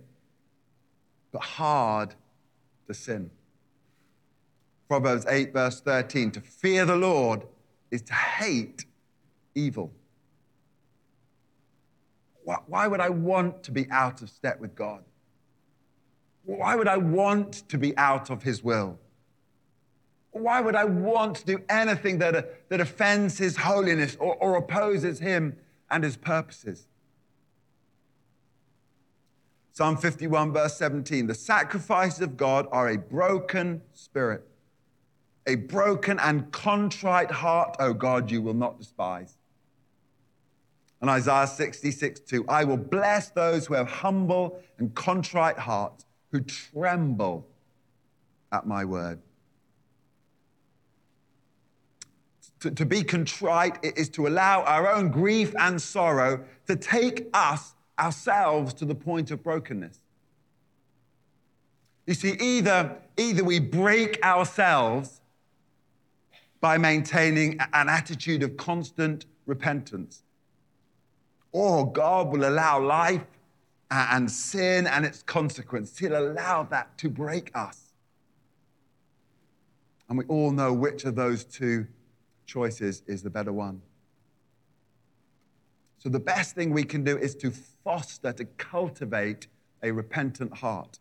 but 1.33 1.43
hard 1.43 2.15
to 2.89 2.95
sin. 2.95 3.31
Proverbs 4.95 5.27
8, 5.29 5.53
verse 5.53 5.81
13 5.81 6.31
to 6.31 6.41
fear 6.41 6.87
the 6.87 6.95
Lord 6.95 7.49
is 7.91 8.01
to 8.03 8.15
hate 8.15 8.85
evil. 9.57 9.93
Why 12.45 12.87
would 12.87 13.01
I 13.01 13.09
want 13.09 13.65
to 13.65 13.73
be 13.73 13.91
out 13.91 14.23
of 14.23 14.31
step 14.31 14.61
with 14.61 14.77
God? 14.77 15.03
Why 16.45 16.77
would 16.77 16.87
I 16.87 16.99
want 16.99 17.69
to 17.71 17.77
be 17.77 17.97
out 17.99 18.31
of 18.31 18.45
His 18.45 18.63
will? 18.63 18.97
Why 20.31 20.61
would 20.61 20.77
I 20.77 20.85
want 20.85 21.39
to 21.39 21.45
do 21.45 21.59
anything 21.69 22.19
that, 22.19 22.69
that 22.69 22.81
offends 22.81 23.37
His 23.37 23.57
holiness 23.57 24.17
or, 24.21 24.37
or 24.37 24.55
opposes 24.55 25.19
Him 25.19 25.57
and 25.91 26.05
His 26.05 26.17
purposes? 26.17 26.87
Psalm 29.73 29.97
51, 29.97 30.53
verse 30.53 30.77
17 30.77 31.27
The 31.27 31.35
sacrifices 31.35 32.21
of 32.21 32.37
God 32.37 32.69
are 32.71 32.91
a 32.91 32.97
broken 32.97 33.83
spirit, 33.93 34.47
a 35.47 35.57
broken 35.57 36.19
and 36.21 36.51
contrite 36.53 37.31
heart, 37.31 37.77
O 37.79 37.93
God, 37.93 38.31
you 38.31 38.41
will 38.41 38.55
not 38.55 38.79
despise. 38.79 39.37
And 41.01 41.11
Isaiah 41.11 41.47
66, 41.47 42.21
2 42.21 42.47
I 42.49 42.65
will 42.65 42.79
bless 42.79 43.29
those 43.31 43.67
who 43.67 43.75
have 43.75 43.89
humble 43.89 44.63
and 44.79 44.95
contrite 44.95 45.59
hearts, 45.59 46.07
who 46.33 46.41
tremble 46.41 47.47
at 48.53 48.67
my 48.67 48.85
word. 48.85 49.21
To, 52.61 52.71
to 52.71 52.87
be 52.87 53.03
contrite 53.03 53.79
is 53.85 54.09
to 54.11 54.27
allow 54.27 54.63
our 54.63 54.91
own 54.91 55.11
grief 55.11 55.55
and 55.59 55.83
sorrow 55.83 56.43
to 56.67 56.77
take 56.77 57.29
us 57.35 57.75
ourselves 57.99 58.73
to 58.75 58.87
the 58.87 58.95
point 58.95 59.31
of 59.31 59.43
brokenness. 59.43 60.01
You 62.07 62.15
see, 62.15 62.37
either, 62.41 62.97
either 63.19 63.45
we 63.45 63.59
break 63.59 64.25
ourselves 64.25 65.21
by 66.65 66.79
maintaining 66.79 67.61
an 67.75 67.91
attitude 67.91 68.43
of 68.43 68.57
constant 68.57 69.27
repentance, 69.45 70.23
or 71.53 71.93
God 71.93 72.33
will 72.33 72.49
allow 72.49 72.83
life 72.83 73.27
and 73.91 74.31
sin 74.31 74.87
and 74.87 75.05
its 75.05 75.23
consequence. 75.23 75.99
He'll 75.99 76.17
allow 76.17 76.63
that 76.63 76.97
to 76.97 77.11
break 77.11 77.51
us. 77.55 77.93
And 80.09 80.17
we 80.17 80.25
all 80.25 80.53
know 80.53 80.73
which 80.73 81.05
of 81.05 81.17
those 81.17 81.45
two 81.45 81.87
choices 82.47 83.03
is 83.07 83.23
the 83.23 83.29
better 83.29 83.53
one. 83.53 83.83
So, 85.99 86.09
the 86.09 86.19
best 86.19 86.55
thing 86.55 86.71
we 86.71 86.85
can 86.85 87.05
do 87.05 87.19
is 87.19 87.35
to 87.37 87.51
foster, 87.51 88.33
to 88.33 88.47
cultivate 88.57 89.49
a 89.83 89.91
repentant 89.91 90.57
heart. 90.57 90.99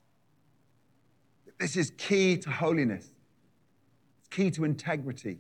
This 1.58 1.78
is 1.78 1.94
key 1.98 2.36
to 2.40 2.50
holiness, 2.50 3.08
it's 4.20 4.28
key 4.28 4.52
to 4.52 4.66
integrity. 4.66 5.40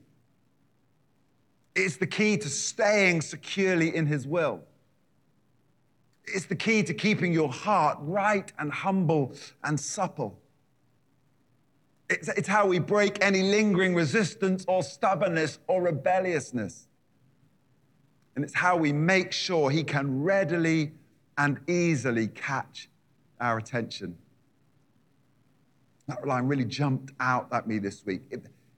It's 1.76 1.98
the 1.98 2.08
key 2.08 2.38
to 2.38 2.50
staying 2.50 3.22
securely 3.22 3.96
in 3.96 4.06
His 4.06 4.28
will. 4.28 4.62
It's 6.26 6.46
the 6.46 6.56
key 6.56 6.84
to 6.84 6.94
keeping 6.94 7.34
your 7.34 7.52
heart 7.52 7.98
right 8.02 8.52
and 8.60 8.72
humble 8.72 9.34
and 9.64 9.80
supple. 9.80 10.40
It's, 12.10 12.28
it's 12.30 12.48
how 12.48 12.68
we 12.68 12.80
break 12.80 13.24
any 13.24 13.42
lingering 13.42 13.96
resistance 13.96 14.66
or 14.68 14.84
stubbornness 14.84 15.60
or 15.68 15.82
rebelliousness. 15.82 16.88
And 18.36 18.44
it's 18.46 18.54
how 18.54 18.78
we 18.78 18.94
make 18.94 19.32
sure 19.32 19.70
He 19.70 19.84
can 19.84 20.24
readily 20.24 20.94
and 21.38 21.60
easily 21.68 22.28
catch 22.28 22.90
our 23.40 23.58
attention. 23.58 24.18
That 26.08 26.28
line 26.28 26.46
really 26.48 26.66
jumped 26.66 27.14
out 27.20 27.48
at 27.52 27.68
me 27.68 27.80
this 27.80 28.06
week. 28.06 28.22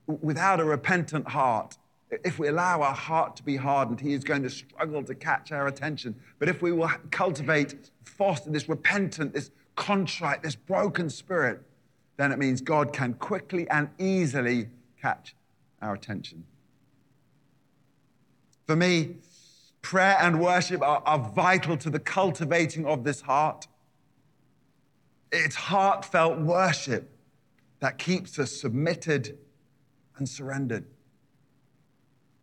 without 0.07 0.59
a 0.59 0.63
repentant 0.63 1.27
heart, 1.27 1.77
if 2.23 2.39
we 2.39 2.47
allow 2.47 2.81
our 2.81 2.93
heart 2.93 3.35
to 3.37 3.43
be 3.43 3.55
hardened, 3.55 3.99
He 3.99 4.13
is 4.13 4.23
going 4.23 4.43
to 4.43 4.49
struggle 4.49 5.03
to 5.03 5.15
catch 5.15 5.51
our 5.51 5.67
attention. 5.67 6.15
But 6.39 6.49
if 6.49 6.61
we 6.61 6.71
will 6.71 6.89
cultivate, 7.11 7.89
foster 8.03 8.49
this 8.49 8.69
repentant, 8.69 9.33
this 9.33 9.51
contrite, 9.75 10.43
this 10.43 10.55
broken 10.55 11.09
spirit, 11.09 11.61
then 12.17 12.31
it 12.31 12.39
means 12.39 12.61
God 12.61 12.93
can 12.93 13.13
quickly 13.15 13.69
and 13.69 13.89
easily 13.99 14.69
catch 15.01 15.35
our 15.81 15.93
attention. 15.93 16.45
For 18.67 18.75
me, 18.75 19.17
prayer 19.81 20.17
and 20.19 20.39
worship 20.39 20.81
are, 20.81 21.03
are 21.05 21.19
vital 21.19 21.77
to 21.77 21.89
the 21.89 21.99
cultivating 21.99 22.85
of 22.85 23.03
this 23.03 23.21
heart. 23.21 23.67
It's 25.31 25.55
heartfelt 25.55 26.39
worship 26.39 27.11
that 27.79 27.97
keeps 27.97 28.39
us 28.39 28.51
submitted 28.51 29.37
and 30.17 30.27
surrendered. 30.27 30.85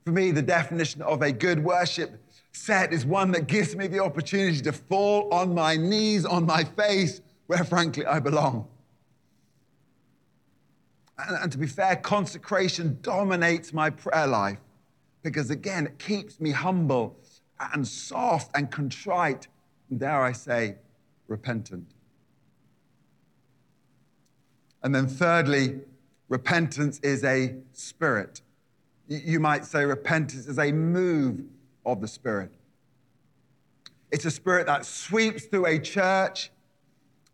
For 0.04 0.10
me, 0.10 0.32
the 0.32 0.42
definition 0.42 1.02
of 1.02 1.22
a 1.22 1.30
good 1.30 1.62
worship 1.62 2.20
set 2.52 2.92
is 2.92 3.06
one 3.06 3.30
that 3.32 3.46
gives 3.46 3.76
me 3.76 3.86
the 3.86 4.00
opportunity 4.00 4.60
to 4.60 4.72
fall 4.72 5.32
on 5.32 5.54
my 5.54 5.76
knees, 5.76 6.24
on 6.24 6.44
my 6.44 6.64
face, 6.64 7.20
where 7.46 7.64
frankly 7.64 8.04
I 8.04 8.18
belong. 8.18 8.68
And, 11.18 11.36
and 11.42 11.52
to 11.52 11.58
be 11.58 11.66
fair, 11.66 11.96
consecration 11.96 12.98
dominates 13.02 13.72
my 13.72 13.90
prayer 13.90 14.26
life 14.26 14.58
because, 15.22 15.50
again, 15.50 15.86
it 15.86 15.98
keeps 15.98 16.40
me 16.40 16.50
humble 16.50 17.16
and 17.72 17.86
soft 17.86 18.50
and 18.56 18.70
contrite, 18.70 19.46
and 19.88 20.00
dare 20.00 20.22
I 20.22 20.32
say, 20.32 20.76
repentant. 21.28 21.86
And 24.82 24.92
then, 24.92 25.06
thirdly, 25.06 25.80
repentance 26.28 26.98
is 27.04 27.22
a 27.22 27.54
spirit. 27.72 28.40
You 29.08 29.40
might 29.40 29.64
say 29.64 29.84
repentance 29.84 30.46
is 30.46 30.58
a 30.58 30.72
move 30.72 31.42
of 31.84 32.00
the 32.00 32.08
Spirit. 32.08 32.52
It's 34.10 34.26
a 34.26 34.30
spirit 34.30 34.66
that 34.66 34.84
sweeps 34.84 35.46
through 35.46 35.66
a 35.66 35.78
church 35.78 36.50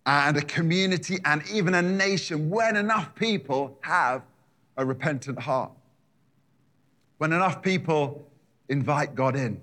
and 0.06 0.36
a 0.36 0.42
community 0.42 1.18
and 1.24 1.42
even 1.52 1.74
a 1.74 1.82
nation 1.82 2.48
when 2.48 2.76
enough 2.76 3.14
people 3.14 3.78
have 3.82 4.22
a 4.76 4.86
repentant 4.86 5.40
heart. 5.40 5.72
When 7.18 7.32
enough 7.32 7.62
people 7.62 8.30
invite 8.68 9.14
God 9.16 9.34
in. 9.34 9.60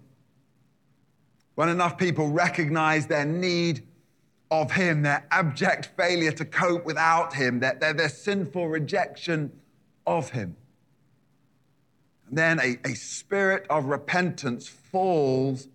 When 1.55 1.69
enough 1.69 1.97
people 1.97 2.29
recognize 2.29 3.07
their 3.07 3.25
need 3.25 3.87
of 4.51 4.71
Him, 4.71 5.01
their 5.01 5.25
abject 5.31 5.91
failure 5.97 6.33
to 6.33 6.43
cope 6.43 6.85
without 6.85 7.33
Him, 7.33 7.59
their, 7.61 7.75
their, 7.75 7.93
their 7.93 8.09
sinful 8.09 8.67
rejection 8.67 9.51
of 10.05 10.29
Him. 10.29 10.57
Then 12.35 12.59
a, 12.59 12.77
a 12.83 12.93
spirit 12.95 13.65
of 13.69 13.85
repentance 13.85 14.67
falls 14.67 15.69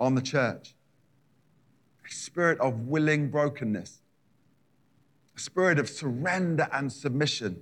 on 0.00 0.14
the 0.14 0.22
church 0.22 0.74
a 2.06 2.10
spirit 2.10 2.58
of 2.58 2.88
willing 2.88 3.28
brokenness, 3.28 4.00
a 5.36 5.40
spirit 5.40 5.78
of 5.78 5.90
surrender 5.90 6.68
and 6.72 6.90
submission, 6.90 7.60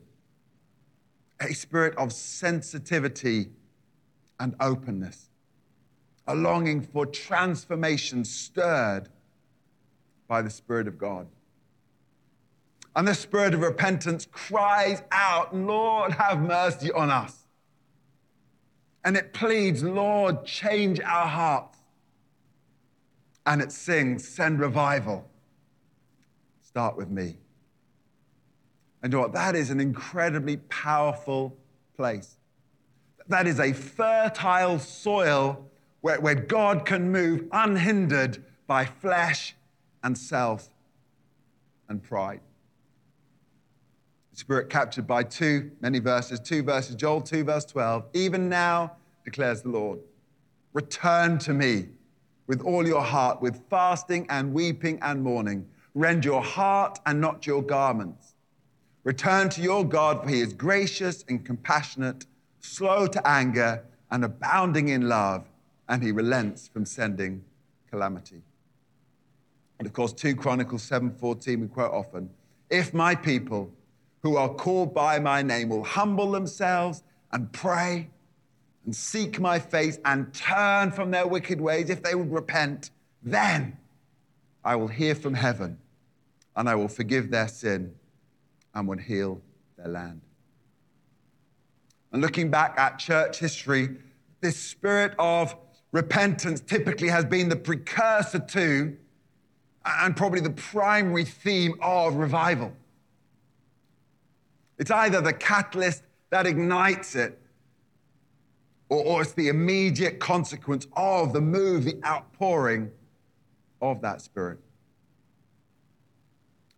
a 1.41 1.53
spirit 1.53 1.97
of 1.97 2.13
sensitivity 2.13 3.49
and 4.39 4.55
openness, 4.61 5.29
a 6.29 6.35
longing 6.37 6.81
for 6.81 7.07
transformation 7.07 8.25
stirred 8.25 9.09
by 10.29 10.43
the 10.43 10.51
Spirit 10.51 10.87
of 10.87 10.97
God. 10.97 11.27
And 12.95 13.09
the 13.09 13.15
spirit 13.15 13.55
of 13.55 13.63
repentance 13.63 14.29
cries 14.31 15.03
out, 15.11 15.57
Lord, 15.57 16.13
have 16.13 16.41
mercy 16.41 16.93
on 16.93 17.11
us. 17.11 17.42
And 19.05 19.17
it 19.17 19.33
pleads, 19.33 19.83
Lord, 19.83 20.45
change 20.45 21.01
our 21.01 21.27
hearts 21.27 21.79
and 23.45 23.61
it 23.61 23.73
sings, 23.73 24.27
Send 24.27 24.61
revival. 24.61 25.29
Start 26.61 26.97
with 26.97 27.11
me. 27.11 27.37
And 29.03 29.13
you 29.13 29.19
know 29.19 29.23
what? 29.23 29.33
That 29.33 29.57
is 29.57 29.71
an 29.71 29.81
incredibly 29.81 30.59
powerful 30.59 31.57
place. 31.97 32.37
That 33.29 33.47
is 33.47 33.59
a 33.59 33.73
fertile 33.73 34.79
soil 34.79 35.69
where, 36.01 36.21
where 36.21 36.35
God 36.35 36.87
can 36.87 37.11
move 37.11 37.45
unhindered 37.53 38.43
by 38.67 38.85
flesh 38.85 39.55
and 40.03 40.17
self 40.17 40.69
and 41.89 42.03
pride. 42.03 42.41
Spirit 44.33 44.71
captured 44.71 45.07
by 45.07 45.23
two, 45.23 45.71
many 45.81 45.99
verses, 45.99 46.41
two 46.41 46.63
verses, 46.63 46.97
Joel 46.97 47.21
2, 47.21 47.45
verse 47.45 47.65
12. 47.67 48.07
Even 48.15 48.49
now, 48.49 48.93
declares 49.25 49.63
the 49.63 49.69
Lord, 49.69 49.99
Return 50.73 51.39
to 51.41 51.53
me 51.53 51.89
with 52.47 52.63
all 52.63 52.87
your 52.87 53.03
heart, 53.03 53.43
with 53.43 53.63
fasting 53.69 54.27
and 54.31 54.53
weeping 54.55 54.99
and 55.03 55.23
mourning. 55.23 55.67
Rend 55.95 56.25
your 56.25 56.43
heart 56.43 56.99
and 57.05 57.21
not 57.21 57.47
your 57.47 57.63
garments. 57.63 58.35
Return 59.05 59.51
to 59.51 59.61
your 59.61 59.85
God, 59.85 60.23
for 60.23 60.31
he 60.31 60.41
is 60.41 60.55
gracious 60.55 61.25
and 61.29 61.45
compassionate, 61.45 62.25
slow 62.61 63.07
to 63.07 63.29
anger, 63.29 63.85
and 64.11 64.25
abounding 64.25 64.89
in 64.89 65.09
love, 65.09 65.47
and 65.89 66.03
he 66.03 66.13
relents 66.13 66.69
from 66.69 66.87
sending 66.87 67.45
calamity. 67.91 68.43
And 69.79 69.87
of 69.87 69.93
course, 69.93 70.13
2 70.13 70.37
Chronicles 70.37 70.83
7:14 70.83 71.61
we 71.61 71.67
quote 71.67 71.93
often. 71.93 72.31
If 72.71 72.95
my 72.95 73.15
people 73.15 73.71
who 74.23 74.37
are 74.37 74.49
called 74.49 74.95
by 74.95 75.19
my 75.19 75.43
name 75.43 75.69
will 75.69 75.85
humble 75.85 76.31
themselves 76.31 77.03
and 77.33 77.53
pray 77.53 78.09
and 78.85 78.95
seek 78.95 79.41
my 79.41 79.59
face 79.59 79.99
and 80.05 80.33
turn 80.33 80.91
from 80.91 81.11
their 81.11 81.27
wicked 81.27 81.61
ways, 81.61 81.91
if 81.91 82.03
they 82.03 82.15
would 82.15 82.33
repent, 82.33 82.91
then 83.23 83.77
I 84.65 84.77
will 84.77 84.89
hear 84.89 85.15
from 85.15 85.35
heaven 85.35 85.79
and 86.57 86.69
I 86.69 86.75
will 86.75 86.89
forgive 86.89 87.31
their 87.31 87.49
sin 87.49 87.95
and 88.75 88.89
will 88.89 88.99
heal 88.99 89.41
their 89.77 89.89
land. 89.89 90.21
And 92.13 92.21
looking 92.21 92.51
back 92.51 92.79
at 92.79 92.99
church 92.99 93.39
history, 93.39 93.97
this 94.41 94.57
spirit 94.59 95.15
of 95.19 95.57
repentance 95.93 96.61
typically 96.61 97.09
has 97.09 97.25
been 97.25 97.49
the 97.49 97.57
precursor 97.57 98.39
to 98.39 98.97
and 99.85 100.17
probably 100.17 100.41
the 100.41 100.51
primary 100.51 101.25
theme 101.25 101.75
of 101.81 102.15
revival. 102.15 102.73
It's 104.83 104.91
either 104.91 105.21
the 105.21 105.33
catalyst 105.33 106.03
that 106.31 106.45
ignites 106.45 107.15
it, 107.15 107.41
or, 108.89 109.05
or 109.05 109.23
it's 109.23 109.31
the 109.31 109.47
immediate 109.47 110.19
consequence 110.19 110.89
of 110.97 111.33
the 111.33 111.41
move, 111.41 111.85
the 111.85 112.01
outpouring 112.05 112.91
of 113.81 114.01
that 114.01 114.23
Spirit. 114.23 114.59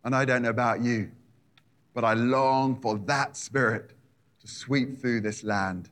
And 0.04 0.14
I 0.14 0.26
don't 0.26 0.42
know 0.42 0.50
about 0.50 0.82
you, 0.82 1.12
but 1.94 2.04
I 2.04 2.12
long 2.12 2.78
for 2.78 2.98
that 3.06 3.38
Spirit 3.38 3.94
to 4.40 4.48
sweep 4.48 5.00
through 5.00 5.22
this 5.22 5.42
land 5.42 5.88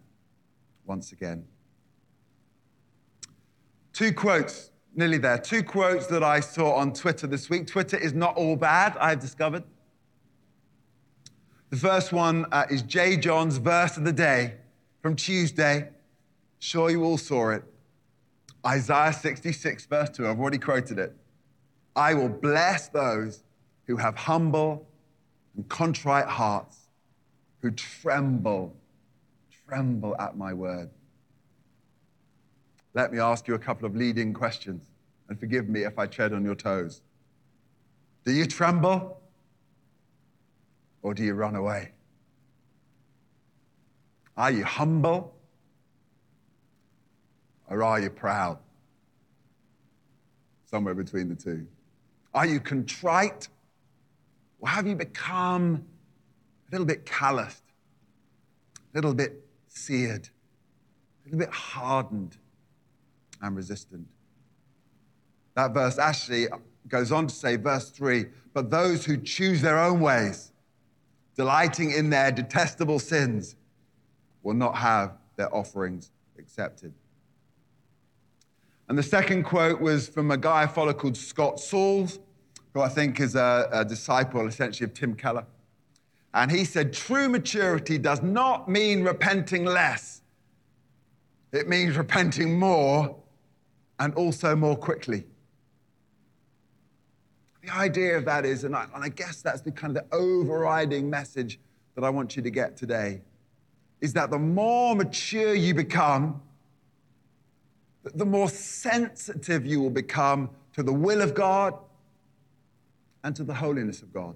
once 0.85 1.13
again. 1.13 1.47
Two 3.95 4.13
quotes, 4.13 4.71
nearly 4.95 5.17
there. 5.17 5.39
Two 5.39 5.63
quotes 5.63 6.09
that 6.09 6.23
I 6.23 6.41
saw 6.41 6.75
on 6.75 6.93
Twitter 6.93 7.27
this 7.27 7.49
week. 7.49 7.67
Twitter 7.69 7.97
is 7.97 8.13
not 8.13 8.37
all 8.37 8.57
bad, 8.57 8.99
I've 8.99 9.21
discovered. 9.21 9.65
The 11.73 11.79
first 11.79 12.13
one 12.13 12.45
uh, 12.53 12.67
is 12.69 12.83
J. 12.83 13.17
John's 13.17 13.57
verse 13.57 13.97
of 13.97 14.05
the 14.05 14.13
day 14.13 14.57
from 15.01 15.17
Tuesday. 15.17 15.89
Sure, 16.59 16.91
you 16.91 17.03
all 17.03 17.17
saw 17.17 17.49
it. 17.49 17.65
Isaiah 18.67 19.15
66, 19.15 19.87
verse 19.87 20.11
2. 20.11 20.29
I've 20.29 20.39
already 20.39 20.59
quoted 20.59 20.99
it. 20.99 21.17
I 21.97 22.13
will 22.13 22.29
bless 22.29 22.89
those 22.89 23.43
who 23.87 23.97
have 23.97 24.15
humble 24.15 24.87
and 25.57 25.67
contrite 25.71 26.27
hearts, 26.27 26.77
who 27.63 27.71
tremble, 27.71 28.77
tremble 29.67 30.15
at 30.21 30.37
my 30.37 30.53
word. 30.53 30.91
Let 32.93 33.15
me 33.15 33.19
ask 33.19 33.49
you 33.49 33.55
a 33.55 33.59
couple 33.59 33.87
of 33.87 33.97
leading 33.97 34.35
questions, 34.35 34.91
and 35.31 35.41
forgive 35.41 35.71
me 35.71 35.85
if 35.85 35.99
I 35.99 36.07
tread 36.07 36.35
on 36.35 36.45
your 36.45 36.55
toes. 36.55 37.01
Do 38.27 38.33
you 38.33 38.45
tremble? 38.45 39.22
Or 41.03 41.15
do 41.15 41.23
you 41.23 41.35
run 41.35 41.57
away? 41.57 41.93
Are 44.37 44.51
you 44.51 44.65
humble 44.65 45.35
or 47.69 47.83
are 47.83 48.01
you 48.01 48.11
proud? 48.11 48.59
Somewhere 50.65 50.95
between 50.95 51.29
the 51.29 51.35
two. 51.35 51.67
Are 52.33 52.47
you 52.47 52.61
contrite 52.61 53.49
or 54.61 54.69
have 54.69 54.87
you 54.87 54.95
become 54.95 55.85
a 56.69 56.71
little 56.71 56.87
bit 56.87 57.05
calloused, 57.05 57.65
a 58.77 58.97
little 58.97 59.13
bit 59.13 59.45
seared, 59.69 60.29
a 60.29 61.25
little 61.27 61.41
bit 61.41 61.51
hardened 61.51 62.37
and 63.43 63.55
resistant? 63.55 64.07
That 65.55 65.75
verse 65.75 65.99
actually 65.99 66.47
goes 66.89 67.13
on 67.13 67.27
to 67.27 67.35
say, 67.35 67.57
verse 67.57 67.91
3 67.91 68.27
but 68.55 68.71
those 68.71 69.05
who 69.07 69.17
choose 69.17 69.63
their 69.63 69.79
own 69.79 70.01
ways, 70.01 70.52
delighting 71.37 71.91
in 71.93 72.11
their 72.11 72.31
detestable 72.31 72.99
sins, 72.99 73.57
will 74.43 74.55
not 74.55 74.77
have 74.77 75.13
their 75.37 75.55
offerings 75.55 76.11
accepted. 76.39 76.93
And 78.89 78.99
the 78.99 79.03
second 79.03 79.45
quote 79.45 79.81
was 79.81 80.09
from 80.09 80.31
a 80.31 80.37
guy 80.37 80.63
I 80.63 80.67
follow 80.67 80.93
called 80.93 81.17
Scott 81.17 81.61
Sauls, 81.61 82.19
who 82.75 82.81
I 82.81 82.89
think 82.89 83.21
is 83.21 83.35
a, 83.35 83.69
a 83.73 83.85
disciple 83.85 84.47
essentially 84.47 84.85
of 84.85 84.95
Tim 84.95 85.15
Keller. 85.15 85.47
And 86.35 86.51
he 86.51 86.65
said, 86.65 86.93
True 86.93 87.29
maturity 87.29 87.99
does 87.99 88.23
not 88.23 88.69
mean 88.69 89.03
repenting 89.03 89.65
less, 89.65 90.23
it 91.53 91.69
means 91.69 91.97
repenting 91.97 92.59
more 92.59 93.17
and 93.99 94.15
also 94.15 94.57
more 94.57 94.77
quickly. 94.77 95.25
The 97.63 97.71
idea 97.71 98.19
of 98.19 98.25
that 98.25 98.45
is, 98.45 98.65
and 98.65 98.75
I, 98.75 98.87
and 98.95 99.05
I 99.05 99.09
guess 99.09 99.41
that's 99.41 99.61
the 99.61 99.71
kind 99.71 99.97
of 99.97 100.09
the 100.09 100.17
overriding 100.17 101.09
message 101.09 101.61
that 101.95 102.03
I 102.03 102.11
want 102.11 102.37
you 102.37 102.43
to 102.43 102.51
get 102.51 102.77
today, 102.77 103.23
is 104.01 104.13
that 104.15 104.31
the 104.31 104.39
more 104.39 104.97
mature 104.97 105.55
you 105.55 105.73
become, 105.73 106.43
the 108.03 108.27
more 108.27 108.49
sensitive 108.49 109.65
you 109.65 109.81
will 109.81 109.91
become 109.91 110.51
to 110.73 110.83
the 110.83 110.93
will 110.93 111.23
of 111.23 111.35
God 111.35 111.75
and 113.23 113.37
to 113.37 113.45
the 113.45 113.55
holiness 113.55 114.03
of 114.03 114.13
God. 114.13 114.35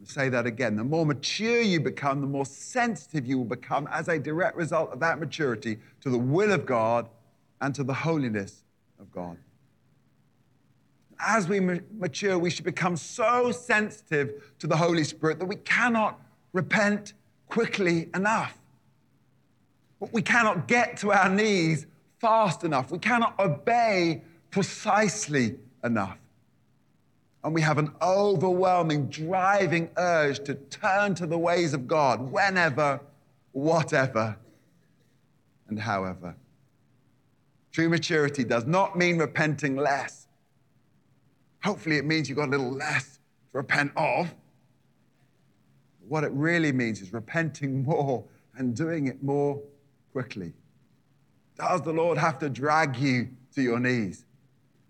I'll 0.00 0.06
say 0.06 0.30
that 0.30 0.46
again. 0.46 0.76
The 0.76 0.84
more 0.84 1.04
mature 1.04 1.60
you 1.60 1.80
become, 1.80 2.22
the 2.22 2.26
more 2.26 2.46
sensitive 2.46 3.26
you 3.26 3.36
will 3.36 3.44
become 3.44 3.86
as 3.92 4.08
a 4.08 4.18
direct 4.18 4.56
result 4.56 4.90
of 4.90 5.00
that 5.00 5.20
maturity 5.20 5.78
to 6.00 6.08
the 6.08 6.16
will 6.16 6.52
of 6.52 6.64
God 6.64 7.10
and 7.60 7.74
to 7.74 7.84
the 7.84 7.92
holiness 7.92 8.64
of 8.98 9.12
God 9.12 9.36
as 11.26 11.48
we 11.48 11.60
mature, 11.60 12.38
we 12.38 12.50
should 12.50 12.64
become 12.64 12.96
so 12.96 13.52
sensitive 13.52 14.54
to 14.58 14.66
the 14.66 14.76
Holy 14.76 15.04
Spirit 15.04 15.38
that 15.38 15.46
we 15.46 15.56
cannot 15.56 16.20
repent 16.52 17.14
quickly 17.48 18.08
enough. 18.14 18.56
We 20.12 20.22
cannot 20.22 20.66
get 20.66 20.96
to 20.98 21.12
our 21.12 21.28
knees 21.28 21.86
fast 22.18 22.64
enough. 22.64 22.90
We 22.90 22.98
cannot 22.98 23.38
obey 23.38 24.22
precisely 24.50 25.56
enough. 25.84 26.18
And 27.42 27.54
we 27.54 27.62
have 27.62 27.78
an 27.78 27.92
overwhelming, 28.02 29.08
driving 29.08 29.90
urge 29.96 30.44
to 30.44 30.54
turn 30.54 31.14
to 31.16 31.26
the 31.26 31.38
ways 31.38 31.72
of 31.72 31.86
God 31.86 32.20
whenever, 32.20 33.00
whatever, 33.52 34.36
and 35.68 35.78
however. 35.78 36.34
True 37.72 37.88
maturity 37.88 38.44
does 38.44 38.66
not 38.66 38.98
mean 38.98 39.18
repenting 39.18 39.76
less 39.76 40.19
Hopefully, 41.62 41.96
it 41.96 42.04
means 42.04 42.28
you've 42.28 42.38
got 42.38 42.48
a 42.48 42.50
little 42.50 42.72
less 42.72 43.18
to 43.52 43.58
repent 43.58 43.92
of. 43.96 44.34
What 46.08 46.24
it 46.24 46.32
really 46.32 46.72
means 46.72 47.00
is 47.00 47.12
repenting 47.12 47.84
more 47.84 48.24
and 48.56 48.74
doing 48.74 49.06
it 49.06 49.22
more 49.22 49.60
quickly. 50.12 50.52
Does 51.56 51.82
the 51.82 51.92
Lord 51.92 52.18
have 52.18 52.38
to 52.38 52.48
drag 52.48 52.96
you 52.96 53.28
to 53.54 53.62
your 53.62 53.78
knees? 53.78 54.24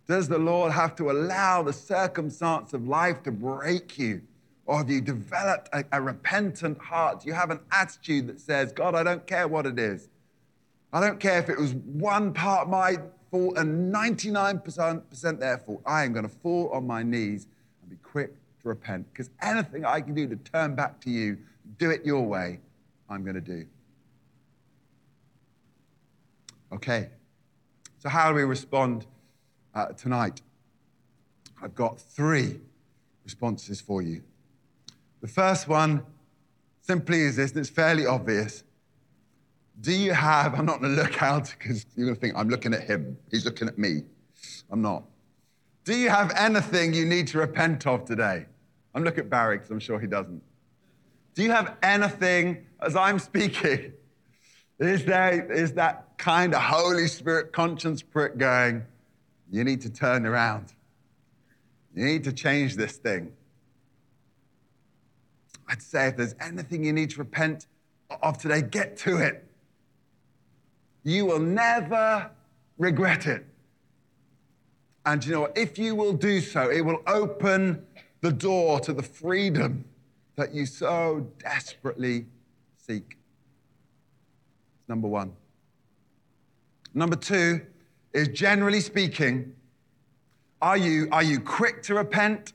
Does 0.06 0.28
the 0.28 0.38
Lord 0.38 0.72
have 0.72 0.96
to 0.96 1.10
allow 1.10 1.62
the 1.62 1.72
circumstance 1.72 2.72
of 2.72 2.88
life 2.88 3.22
to 3.24 3.32
break 3.32 3.98
you? 3.98 4.22
Or 4.66 4.78
have 4.78 4.90
you 4.90 5.00
developed 5.00 5.68
a, 5.72 5.84
a, 5.92 6.00
repentant 6.00 6.78
heart? 6.78 7.20
Do 7.20 7.28
you 7.28 7.34
have 7.34 7.50
an 7.50 7.60
attitude 7.72 8.28
that 8.28 8.40
says, 8.40 8.72
God, 8.72 8.94
I 8.94 9.02
don't 9.02 9.26
care 9.26 9.48
what 9.48 9.66
it 9.66 9.78
is? 9.78 10.08
I 10.92 11.00
don't 11.00 11.18
care 11.18 11.38
if 11.38 11.48
it 11.48 11.58
was 11.58 11.74
one 11.74 12.32
part 12.32 12.62
of 12.62 12.68
my 12.68 12.98
fault 13.30 13.56
and 13.56 13.92
99% 13.94 15.38
their 15.38 15.58
fault. 15.58 15.82
I 15.86 16.04
am 16.04 16.12
going 16.12 16.28
to 16.28 16.34
fall 16.34 16.70
on 16.72 16.86
my 16.86 17.02
knees 17.02 17.46
and 17.80 17.90
be 17.90 17.96
quick 17.96 18.34
to 18.62 18.68
repent 18.68 19.06
because 19.12 19.30
anything 19.40 19.84
I 19.84 20.00
can 20.00 20.14
do 20.14 20.26
to 20.28 20.36
turn 20.36 20.74
back 20.74 21.00
to 21.02 21.10
you, 21.10 21.38
do 21.78 21.90
it 21.90 22.04
your 22.04 22.26
way, 22.26 22.60
I'm 23.08 23.22
going 23.22 23.34
to 23.34 23.40
do. 23.40 23.66
Okay, 26.72 27.08
so 27.98 28.08
how 28.08 28.28
do 28.28 28.34
we 28.36 28.44
respond 28.44 29.06
uh, 29.74 29.86
tonight? 29.86 30.40
I've 31.62 31.74
got 31.74 32.00
three 32.00 32.60
responses 33.24 33.80
for 33.80 34.02
you. 34.02 34.22
The 35.20 35.28
first 35.28 35.68
one 35.68 36.04
simply 36.80 37.20
is 37.20 37.36
this, 37.36 37.50
and 37.50 37.60
it's 37.60 37.70
fairly 37.70 38.06
obvious. 38.06 38.64
Do 39.80 39.92
you 39.92 40.12
have, 40.12 40.54
I'm 40.54 40.66
not 40.66 40.80
going 40.80 40.94
to 40.94 41.02
look 41.02 41.22
out 41.22 41.54
because 41.58 41.86
you're 41.96 42.06
going 42.06 42.14
to 42.14 42.20
think 42.20 42.34
I'm 42.36 42.48
looking 42.48 42.74
at 42.74 42.82
him. 42.82 43.16
He's 43.30 43.44
looking 43.44 43.68
at 43.68 43.78
me. 43.78 44.02
I'm 44.70 44.82
not. 44.82 45.04
Do 45.84 45.96
you 45.96 46.10
have 46.10 46.32
anything 46.36 46.92
you 46.92 47.06
need 47.06 47.26
to 47.28 47.38
repent 47.38 47.86
of 47.86 48.04
today? 48.04 48.46
I'm 48.94 49.04
looking 49.04 49.20
at 49.20 49.30
Barry 49.30 49.56
because 49.56 49.70
I'm 49.70 49.80
sure 49.80 49.98
he 49.98 50.06
doesn't. 50.06 50.42
Do 51.34 51.42
you 51.42 51.50
have 51.50 51.76
anything, 51.82 52.66
as 52.82 52.96
I'm 52.96 53.18
speaking, 53.18 53.92
Is 54.80 55.04
there 55.04 55.52
is 55.52 55.74
that 55.74 56.16
kind 56.16 56.54
of 56.54 56.62
Holy 56.62 57.06
Spirit 57.06 57.52
conscience 57.52 58.02
prick 58.02 58.38
going, 58.38 58.82
you 59.50 59.62
need 59.62 59.82
to 59.82 59.90
turn 59.90 60.24
around. 60.24 60.72
You 61.94 62.06
need 62.06 62.24
to 62.24 62.32
change 62.32 62.76
this 62.76 62.96
thing. 62.96 63.32
I'd 65.68 65.82
say 65.82 66.08
if 66.08 66.16
there's 66.16 66.34
anything 66.40 66.82
you 66.82 66.94
need 66.94 67.10
to 67.10 67.18
repent 67.18 67.66
of 68.22 68.38
today, 68.38 68.62
get 68.62 68.96
to 68.98 69.18
it. 69.18 69.46
You 71.02 71.26
will 71.26 71.38
never 71.38 72.30
regret 72.78 73.26
it. 73.26 73.44
And 75.06 75.24
you 75.24 75.32
know? 75.32 75.48
If 75.56 75.78
you 75.78 75.94
will 75.94 76.12
do 76.12 76.40
so, 76.40 76.70
it 76.70 76.82
will 76.82 77.02
open 77.06 77.86
the 78.20 78.32
door 78.32 78.80
to 78.80 78.92
the 78.92 79.02
freedom 79.02 79.84
that 80.36 80.54
you 80.54 80.66
so 80.66 81.26
desperately 81.38 82.26
seek. 82.76 83.18
Number 84.88 85.08
one. 85.08 85.32
Number 86.92 87.16
two 87.16 87.62
is 88.12 88.28
generally 88.28 88.80
speaking, 88.80 89.54
are 90.60 90.76
you, 90.76 91.08
are 91.12 91.22
you 91.22 91.40
quick 91.40 91.82
to 91.84 91.94
repent 91.94 92.52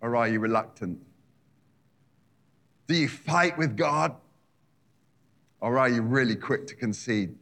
or 0.00 0.16
are 0.16 0.28
you 0.28 0.40
reluctant? 0.40 0.98
Do 2.86 2.94
you 2.94 3.08
fight 3.08 3.56
with 3.56 3.76
God 3.76 4.16
or 5.64 5.78
are 5.78 5.88
you 5.88 6.02
really 6.02 6.36
quick 6.36 6.66
to 6.66 6.74
concede? 6.74 7.34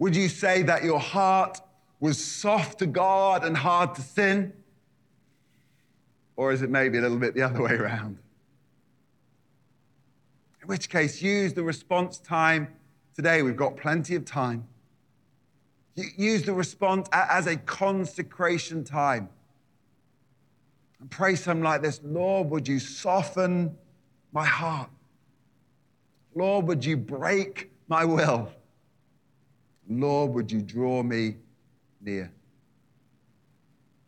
Would 0.00 0.16
you 0.16 0.28
say 0.28 0.62
that 0.62 0.82
your 0.82 0.98
heart 0.98 1.60
was 2.00 2.22
soft 2.22 2.80
to 2.80 2.86
God 2.86 3.44
and 3.44 3.56
hard 3.56 3.94
to 3.94 4.02
sin? 4.02 4.52
Or 6.34 6.50
is 6.50 6.62
it 6.62 6.68
maybe 6.68 6.98
a 6.98 7.02
little 7.02 7.18
bit 7.18 7.34
the 7.34 7.42
other 7.42 7.62
way 7.62 7.74
around? 7.74 8.18
In 10.60 10.66
which 10.66 10.90
case, 10.90 11.22
use 11.22 11.54
the 11.54 11.62
response 11.62 12.18
time 12.18 12.66
today. 13.14 13.42
We've 13.42 13.56
got 13.56 13.76
plenty 13.76 14.16
of 14.16 14.24
time. 14.24 14.66
Use 15.94 16.42
the 16.42 16.52
response 16.52 17.08
as 17.12 17.46
a 17.46 17.58
consecration 17.58 18.82
time. 18.82 19.28
And 20.98 21.08
pray 21.08 21.36
something 21.36 21.62
like 21.62 21.80
this 21.80 22.00
Lord, 22.02 22.50
would 22.50 22.66
you 22.66 22.80
soften 22.80 23.76
my 24.32 24.44
heart? 24.44 24.90
Lord, 26.34 26.66
would 26.66 26.84
you 26.84 26.96
break 26.96 27.70
my 27.88 28.04
will? 28.04 28.52
Lord, 29.88 30.32
would 30.32 30.52
you 30.52 30.62
draw 30.62 31.02
me 31.02 31.36
near? 32.00 32.32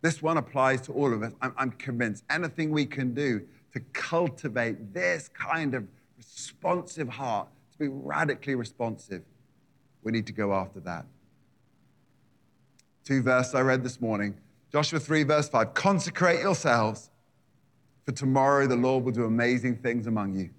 This 0.01 0.23
one 0.23 0.37
applies 0.37 0.81
to 0.83 0.93
all 0.93 1.13
of 1.13 1.23
us. 1.23 1.33
I'm, 1.41 1.55
I'm, 1.57 1.71
convinced 1.73 2.25
anything 2.31 2.71
we 2.71 2.87
can 2.87 3.15
do 3.15 3.43
to 3.73 3.81
cultivate 3.93 4.93
this 4.93 5.29
kind 5.29 5.75
of 5.75 5.87
responsive 6.17 7.09
heart, 7.09 7.49
to 7.73 7.79
be 7.79 7.89
radically 7.89 8.55
responsive, 8.55 9.23
we 10.03 10.13
need 10.13 10.27
to 10.27 10.33
go 10.33 10.53
after 10.53 10.81
that. 10.81 11.07
Two 13.05 13.23
verses 13.23 13.55
I 13.55 13.63
read 13.63 13.83
this 13.83 14.01
morning 14.01 14.37
Joshua 14.73 14.99
3, 14.99 15.25
verse 15.25 15.49
5 15.49 15.75
Consecrate 15.75 16.41
yourselves, 16.41 17.11
for 18.05 18.13
tomorrow 18.13 18.67
the 18.67 18.77
Lord 18.77 19.05
will 19.05 19.13
do 19.13 19.25
amazing 19.25 19.77
things 19.77 20.07
among 20.07 20.35
you. 20.35 20.51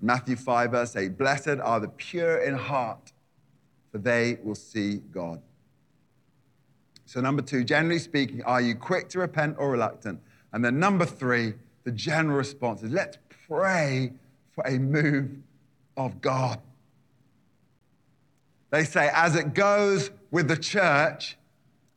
Matthew 0.00 0.36
5, 0.36 0.70
verse 0.70 0.96
8 0.96 1.16
Blessed 1.16 1.58
are 1.62 1.80
the 1.80 1.88
pure 1.88 2.38
in 2.38 2.54
heart 2.54 3.12
for 3.96 4.02
they 4.02 4.36
will 4.42 4.54
see 4.54 4.96
God. 5.10 5.40
So, 7.06 7.20
number 7.20 7.40
two, 7.40 7.64
generally 7.64 7.98
speaking, 7.98 8.42
are 8.42 8.60
you 8.60 8.74
quick 8.74 9.08
to 9.10 9.20
repent 9.20 9.56
or 9.58 9.70
reluctant? 9.70 10.20
And 10.52 10.62
then 10.62 10.78
number 10.78 11.06
three, 11.06 11.54
the 11.84 11.92
general 11.92 12.36
response 12.36 12.82
is 12.82 12.90
let's 12.90 13.16
pray 13.46 14.12
for 14.54 14.66
a 14.66 14.78
move 14.78 15.30
of 15.96 16.20
God. 16.20 16.60
They 18.70 18.84
say, 18.84 19.08
as 19.14 19.34
it 19.34 19.54
goes 19.54 20.10
with 20.30 20.48
the 20.48 20.56
church, 20.56 21.38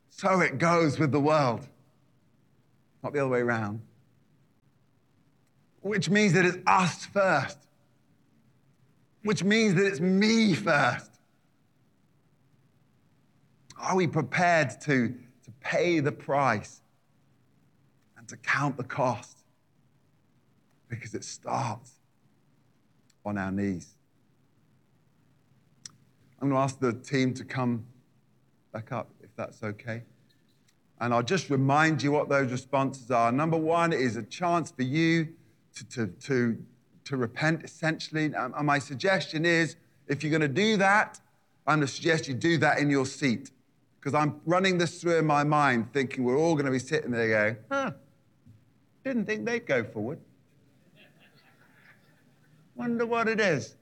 so 0.08 0.40
it 0.40 0.56
goes 0.56 0.98
with 0.98 1.12
the 1.12 1.20
world. 1.20 1.66
Not 3.02 3.12
the 3.12 3.18
other 3.18 3.28
way 3.28 3.40
around. 3.40 3.82
Which 5.82 6.08
means 6.08 6.32
that 6.34 6.46
it's 6.46 6.58
us 6.66 7.04
first. 7.04 7.58
Which 9.22 9.44
means 9.44 9.74
that 9.74 9.86
it's 9.86 10.00
me 10.00 10.54
first. 10.54 11.10
Are 13.78 13.96
we 13.96 14.06
prepared 14.06 14.80
to, 14.82 15.08
to 15.08 15.50
pay 15.60 16.00
the 16.00 16.12
price 16.12 16.80
and 18.16 18.26
to 18.28 18.36
count 18.36 18.76
the 18.76 18.84
cost? 18.84 19.38
Because 20.88 21.14
it 21.14 21.24
starts 21.24 21.92
on 23.24 23.38
our 23.38 23.50
knees. 23.52 23.94
I'm 26.40 26.48
going 26.48 26.58
to 26.58 26.62
ask 26.62 26.80
the 26.80 26.92
team 26.92 27.34
to 27.34 27.44
come 27.44 27.84
back 28.72 28.92
up, 28.92 29.10
if 29.22 29.28
that's 29.36 29.62
okay. 29.62 30.02
And 31.00 31.12
I'll 31.12 31.22
just 31.22 31.50
remind 31.50 32.02
you 32.02 32.12
what 32.12 32.28
those 32.28 32.50
responses 32.50 33.10
are. 33.10 33.32
Number 33.32 33.56
one 33.56 33.92
is 33.92 34.16
a 34.16 34.22
chance 34.22 34.70
for 34.70 34.82
you 34.82 35.28
to, 35.74 35.84
to, 35.88 36.06
to, 36.06 36.64
to 37.10 37.16
repent, 37.16 37.62
essentially. 37.62 38.32
And 38.34 38.54
my 38.66 38.78
suggestion 38.78 39.44
is 39.44 39.76
if 40.08 40.22
you're 40.22 40.30
going 40.30 40.40
to 40.40 40.48
do 40.48 40.76
that, 40.78 41.20
I'm 41.66 41.78
going 41.78 41.86
to 41.86 41.92
suggest 41.92 42.26
you 42.26 42.34
do 42.34 42.56
that 42.58 42.78
in 42.78 42.88
your 42.90 43.06
seat 43.06 43.50
because 44.00 44.14
I'm 44.14 44.40
running 44.46 44.78
this 44.78 45.00
through 45.00 45.18
in 45.18 45.26
my 45.26 45.44
mind, 45.44 45.92
thinking 45.92 46.24
we're 46.24 46.38
all 46.38 46.54
going 46.54 46.66
to 46.66 46.72
be 46.72 46.78
sitting 46.78 47.10
there 47.10 47.28
going, 47.28 47.56
huh, 47.70 47.90
didn't 49.04 49.26
think 49.26 49.44
they'd 49.44 49.66
go 49.66 49.84
forward. 49.84 50.18
Wonder 52.76 53.04
what 53.04 53.28
it 53.28 53.40
is. 53.40 53.76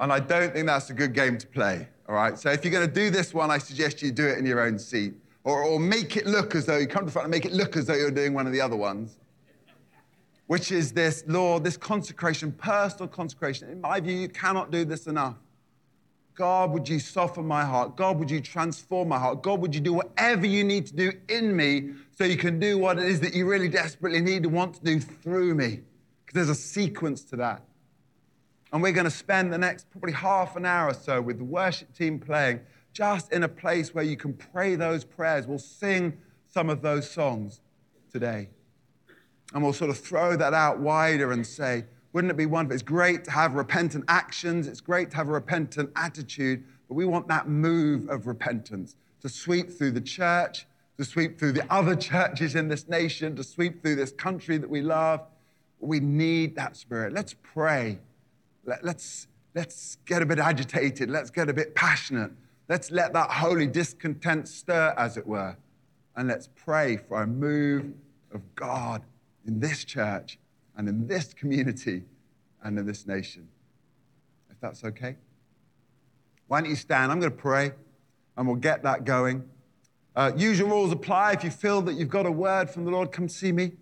And 0.00 0.12
I 0.12 0.20
don't 0.20 0.52
think 0.52 0.66
that's 0.66 0.90
a 0.90 0.94
good 0.94 1.14
game 1.14 1.38
to 1.38 1.46
play, 1.46 1.88
all 2.08 2.14
right? 2.14 2.38
So 2.38 2.50
if 2.50 2.64
you're 2.64 2.72
going 2.72 2.86
to 2.86 2.92
do 2.92 3.10
this 3.10 3.32
one, 3.32 3.50
I 3.50 3.58
suggest 3.58 4.02
you 4.02 4.10
do 4.10 4.26
it 4.26 4.38
in 4.38 4.44
your 4.44 4.60
own 4.60 4.78
seat. 4.78 5.14
Or, 5.44 5.62
or 5.64 5.78
make 5.78 6.16
it 6.16 6.26
look 6.26 6.54
as 6.54 6.66
though 6.66 6.76
you 6.76 6.86
come 6.86 7.06
to 7.06 7.10
front 7.10 7.24
and 7.24 7.30
make 7.30 7.46
it 7.46 7.52
look 7.52 7.76
as 7.76 7.86
though 7.86 7.94
you're 7.94 8.10
doing 8.10 8.34
one 8.34 8.46
of 8.46 8.52
the 8.52 8.60
other 8.60 8.76
ones, 8.76 9.19
which 10.50 10.72
is 10.72 10.90
this, 10.90 11.22
Lord, 11.28 11.62
this 11.62 11.76
consecration, 11.76 12.50
personal 12.50 13.06
consecration. 13.06 13.70
In 13.70 13.80
my 13.80 14.00
view, 14.00 14.16
you 14.16 14.28
cannot 14.28 14.72
do 14.72 14.84
this 14.84 15.06
enough. 15.06 15.36
God, 16.34 16.72
would 16.72 16.88
you 16.88 16.98
soften 16.98 17.46
my 17.46 17.64
heart? 17.64 17.94
God, 17.94 18.18
would 18.18 18.28
you 18.28 18.40
transform 18.40 19.10
my 19.10 19.18
heart? 19.20 19.44
God, 19.44 19.60
would 19.60 19.72
you 19.72 19.80
do 19.80 19.92
whatever 19.92 20.46
you 20.46 20.64
need 20.64 20.86
to 20.88 20.92
do 20.92 21.12
in 21.28 21.54
me 21.54 21.90
so 22.18 22.24
you 22.24 22.36
can 22.36 22.58
do 22.58 22.78
what 22.78 22.98
it 22.98 23.04
is 23.04 23.20
that 23.20 23.32
you 23.32 23.48
really 23.48 23.68
desperately 23.68 24.20
need 24.20 24.42
to 24.42 24.48
want 24.48 24.74
to 24.74 24.80
do 24.82 24.98
through 24.98 25.54
me? 25.54 25.82
Because 26.26 26.34
there's 26.34 26.58
a 26.58 26.60
sequence 26.60 27.22
to 27.26 27.36
that. 27.36 27.62
And 28.72 28.82
we're 28.82 28.90
going 28.90 29.04
to 29.04 29.10
spend 29.12 29.52
the 29.52 29.58
next 29.58 29.88
probably 29.92 30.14
half 30.14 30.56
an 30.56 30.66
hour 30.66 30.88
or 30.88 30.94
so 30.94 31.22
with 31.22 31.38
the 31.38 31.44
worship 31.44 31.94
team 31.94 32.18
playing 32.18 32.58
just 32.92 33.32
in 33.32 33.44
a 33.44 33.48
place 33.48 33.94
where 33.94 34.02
you 34.02 34.16
can 34.16 34.32
pray 34.32 34.74
those 34.74 35.04
prayers. 35.04 35.46
We'll 35.46 35.60
sing 35.60 36.18
some 36.48 36.68
of 36.68 36.82
those 36.82 37.08
songs 37.08 37.60
today. 38.12 38.48
And 39.52 39.62
we'll 39.62 39.72
sort 39.72 39.90
of 39.90 39.98
throw 39.98 40.36
that 40.36 40.54
out 40.54 40.78
wider 40.78 41.32
and 41.32 41.46
say, 41.46 41.84
wouldn't 42.12 42.30
it 42.30 42.36
be 42.36 42.46
wonderful? 42.46 42.74
It's 42.74 42.82
great 42.82 43.24
to 43.24 43.30
have 43.30 43.54
repentant 43.54 44.04
actions, 44.08 44.66
it's 44.66 44.80
great 44.80 45.10
to 45.10 45.16
have 45.16 45.28
a 45.28 45.32
repentant 45.32 45.90
attitude, 45.96 46.64
but 46.88 46.94
we 46.94 47.04
want 47.04 47.28
that 47.28 47.48
move 47.48 48.08
of 48.08 48.26
repentance 48.26 48.96
to 49.20 49.28
sweep 49.28 49.70
through 49.70 49.92
the 49.92 50.00
church, 50.00 50.66
to 50.98 51.04
sweep 51.04 51.38
through 51.38 51.52
the 51.52 51.72
other 51.72 51.94
churches 52.10 52.54
in 52.54 52.68
this 52.68 52.88
nation, 52.88 53.36
to 53.36 53.44
sweep 53.44 53.82
through 53.82 53.96
this 53.96 54.12
country 54.12 54.58
that 54.58 54.68
we 54.68 54.82
love. 54.82 55.20
We 55.78 56.00
need 56.00 56.56
that 56.56 56.76
spirit. 56.76 57.12
Let's 57.12 57.34
pray. 57.42 57.98
Let, 58.64 58.84
let's, 58.84 59.28
let's 59.54 59.96
get 60.04 60.20
a 60.20 60.26
bit 60.26 60.38
agitated. 60.38 61.10
Let's 61.10 61.30
get 61.30 61.48
a 61.48 61.54
bit 61.54 61.74
passionate. 61.74 62.32
Let's 62.68 62.90
let 62.90 63.12
that 63.14 63.30
holy 63.30 63.66
discontent 63.66 64.46
stir, 64.48 64.94
as 64.96 65.16
it 65.16 65.26
were. 65.26 65.56
And 66.16 66.28
let's 66.28 66.48
pray 66.54 66.96
for 66.96 67.22
a 67.22 67.26
move 67.26 67.92
of 68.32 68.42
God 68.54 69.02
in 69.46 69.60
this 69.60 69.84
church 69.84 70.38
and 70.76 70.88
in 70.88 71.06
this 71.06 71.32
community 71.34 72.02
and 72.62 72.78
in 72.78 72.86
this 72.86 73.06
nation. 73.06 73.48
If 74.50 74.60
that's 74.60 74.84
okay. 74.84 75.16
Why 76.48 76.60
don't 76.60 76.70
you 76.70 76.76
stand? 76.76 77.12
I'm 77.12 77.20
going 77.20 77.32
to 77.32 77.38
pray 77.38 77.72
and 78.36 78.46
we'll 78.46 78.56
get 78.56 78.82
that 78.82 79.04
going. 79.04 79.48
Uh, 80.16 80.32
usual 80.36 80.68
rules 80.68 80.92
apply. 80.92 81.32
If 81.32 81.44
you 81.44 81.50
feel 81.50 81.82
that 81.82 81.94
you've 81.94 82.08
got 82.08 82.26
a 82.26 82.32
word 82.32 82.68
from 82.68 82.84
the 82.84 82.90
Lord, 82.90 83.12
come 83.12 83.28
see 83.28 83.52
me 83.52 83.72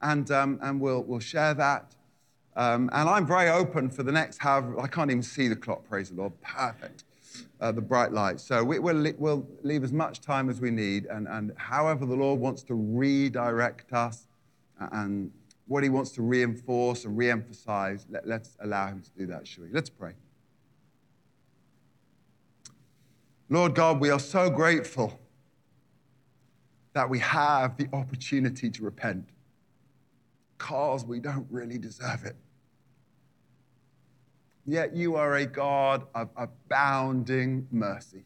and, 0.00 0.30
um, 0.30 0.58
and 0.62 0.80
we'll, 0.80 1.02
we'll 1.02 1.20
share 1.20 1.54
that. 1.54 1.94
Um, 2.56 2.88
and 2.92 3.08
I'm 3.08 3.26
very 3.26 3.50
open 3.50 3.90
for 3.90 4.02
the 4.02 4.12
next 4.12 4.38
however, 4.38 4.80
I 4.80 4.86
can't 4.86 5.10
even 5.10 5.22
see 5.22 5.48
the 5.48 5.56
clock, 5.56 5.86
praise 5.88 6.08
the 6.08 6.16
Lord. 6.16 6.32
Perfect. 6.40 7.04
Uh, 7.60 7.70
the 7.70 7.82
bright 7.82 8.12
light. 8.12 8.40
So 8.40 8.64
we, 8.64 8.78
will 8.78 9.12
we'll 9.18 9.46
leave 9.62 9.84
as 9.84 9.92
much 9.92 10.20
time 10.20 10.48
as 10.48 10.60
we 10.60 10.70
need, 10.70 11.04
and, 11.06 11.26
and 11.28 11.52
however 11.56 12.06
the 12.06 12.14
Lord 12.14 12.40
wants 12.40 12.62
to 12.64 12.74
redirect 12.74 13.92
us 13.92 14.25
and 14.78 15.30
what 15.66 15.82
he 15.82 15.88
wants 15.88 16.12
to 16.12 16.22
reinforce 16.22 17.04
and 17.04 17.16
re-emphasize, 17.16 18.06
let, 18.08 18.24
us 18.28 18.56
allow 18.60 18.86
him 18.86 19.02
to 19.02 19.10
do 19.10 19.26
that, 19.26 19.46
shall 19.46 19.64
we? 19.64 19.70
Let's 19.70 19.90
pray. 19.90 20.12
Lord 23.48 23.74
God, 23.74 24.00
we 24.00 24.10
are 24.10 24.20
so 24.20 24.50
grateful 24.50 25.20
that 26.92 27.08
we 27.08 27.18
have 27.18 27.76
the 27.76 27.88
opportunity 27.92 28.70
to 28.70 28.82
repent 28.82 29.28
because 30.56 31.04
we 31.04 31.20
don't 31.20 31.46
really 31.50 31.78
deserve 31.78 32.24
it. 32.24 32.36
Yet 34.64 34.96
you 34.96 35.14
are 35.14 35.34
a 35.34 35.46
God 35.46 36.06
of 36.14 36.30
abounding 36.36 37.68
mercy, 37.70 38.24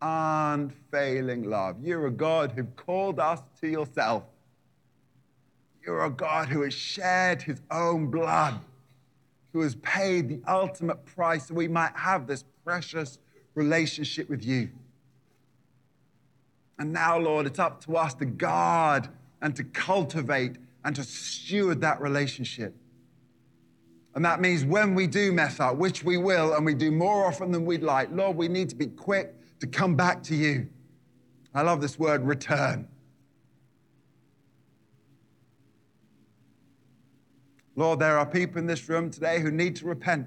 unfailing 0.00 1.42
love. 1.42 1.76
You're 1.82 2.06
a 2.06 2.10
God 2.10 2.52
who 2.52 2.64
called 2.64 3.20
us 3.20 3.40
to 3.60 3.68
yourself. 3.68 4.22
You're 5.84 6.04
a 6.04 6.10
God 6.10 6.48
who 6.48 6.62
has 6.62 6.74
shed 6.74 7.42
his 7.42 7.60
own 7.70 8.10
blood, 8.10 8.60
who 9.52 9.60
has 9.60 9.74
paid 9.76 10.28
the 10.28 10.40
ultimate 10.46 11.04
price 11.04 11.48
so 11.48 11.54
we 11.54 11.68
might 11.68 11.96
have 11.96 12.26
this 12.26 12.44
precious 12.64 13.18
relationship 13.54 14.28
with 14.28 14.44
you. 14.44 14.70
And 16.78 16.92
now, 16.92 17.18
Lord, 17.18 17.46
it's 17.46 17.58
up 17.58 17.84
to 17.86 17.96
us 17.96 18.14
to 18.14 18.24
guard 18.24 19.08
and 19.40 19.54
to 19.56 19.64
cultivate 19.64 20.56
and 20.84 20.94
to 20.96 21.02
steward 21.02 21.80
that 21.80 22.00
relationship. 22.00 22.74
And 24.14 24.24
that 24.24 24.40
means 24.40 24.64
when 24.64 24.94
we 24.94 25.06
do 25.06 25.32
mess 25.32 25.60
up, 25.60 25.76
which 25.76 26.02
we 26.04 26.16
will, 26.16 26.54
and 26.54 26.64
we 26.64 26.74
do 26.74 26.90
more 26.90 27.26
often 27.26 27.52
than 27.52 27.64
we'd 27.64 27.82
like, 27.82 28.08
Lord, 28.12 28.36
we 28.36 28.48
need 28.48 28.68
to 28.70 28.76
be 28.76 28.86
quick 28.86 29.34
to 29.60 29.66
come 29.66 29.96
back 29.96 30.22
to 30.24 30.34
you. 30.34 30.68
I 31.54 31.62
love 31.62 31.80
this 31.80 31.98
word 31.98 32.24
return. 32.24 32.88
Lord, 37.78 38.00
there 38.00 38.18
are 38.18 38.26
people 38.26 38.58
in 38.58 38.66
this 38.66 38.88
room 38.88 39.08
today 39.08 39.38
who 39.38 39.52
need 39.52 39.76
to 39.76 39.86
repent. 39.86 40.26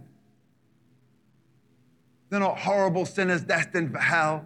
They're 2.30 2.40
not 2.40 2.58
horrible 2.60 3.06
sinners 3.06 3.42
destined 3.42 3.92
for 3.92 3.98
hell. 3.98 4.46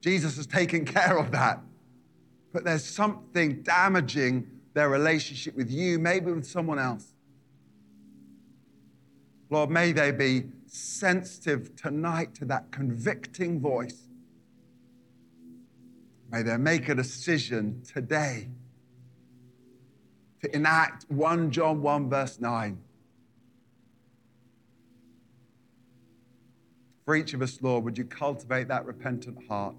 Jesus 0.00 0.36
has 0.36 0.46
taken 0.46 0.86
care 0.86 1.18
of 1.18 1.30
that. 1.32 1.60
But 2.54 2.64
there's 2.64 2.86
something 2.86 3.60
damaging 3.60 4.48
their 4.72 4.88
relationship 4.88 5.56
with 5.56 5.70
you, 5.70 5.98
maybe 5.98 6.32
with 6.32 6.46
someone 6.46 6.78
else. 6.78 7.12
Lord, 9.50 9.68
may 9.68 9.92
they 9.92 10.10
be 10.10 10.44
sensitive 10.66 11.76
tonight 11.76 12.34
to 12.36 12.46
that 12.46 12.70
convicting 12.70 13.60
voice. 13.60 14.08
May 16.30 16.40
they 16.40 16.56
make 16.56 16.88
a 16.88 16.94
decision 16.94 17.82
today 17.82 18.48
to 20.42 20.54
enact 20.54 21.04
1 21.08 21.50
John 21.50 21.82
1, 21.82 22.10
verse 22.10 22.40
9. 22.40 22.78
For 27.08 27.16
each 27.16 27.32
of 27.32 27.40
us, 27.40 27.58
Lord, 27.62 27.84
would 27.84 27.96
you 27.96 28.04
cultivate 28.04 28.68
that 28.68 28.84
repentant 28.84 29.38
heart? 29.48 29.74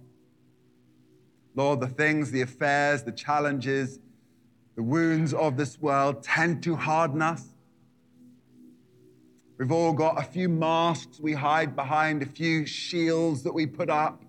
Lord, 1.54 1.80
the 1.80 1.88
things, 1.88 2.32
the 2.32 2.42
affairs, 2.42 3.04
the 3.04 3.12
challenges, 3.12 4.00
the 4.76 4.82
wounds 4.82 5.34
of 5.34 5.56
this 5.56 5.80
world 5.80 6.24
tend 6.24 6.64
to 6.64 6.76
harden 6.76 7.22
us. 7.22 7.46
We've 9.60 9.72
all 9.72 9.94
got 9.94 10.18
a 10.18 10.24
few 10.24 10.50
masks 10.50 11.20
we 11.20 11.34
hide 11.34 11.76
behind, 11.76 12.24
a 12.24 12.26
few 12.26 12.66
shields 12.66 13.44
that 13.44 13.54
we 13.54 13.68
put 13.68 13.92
up, 13.92 14.24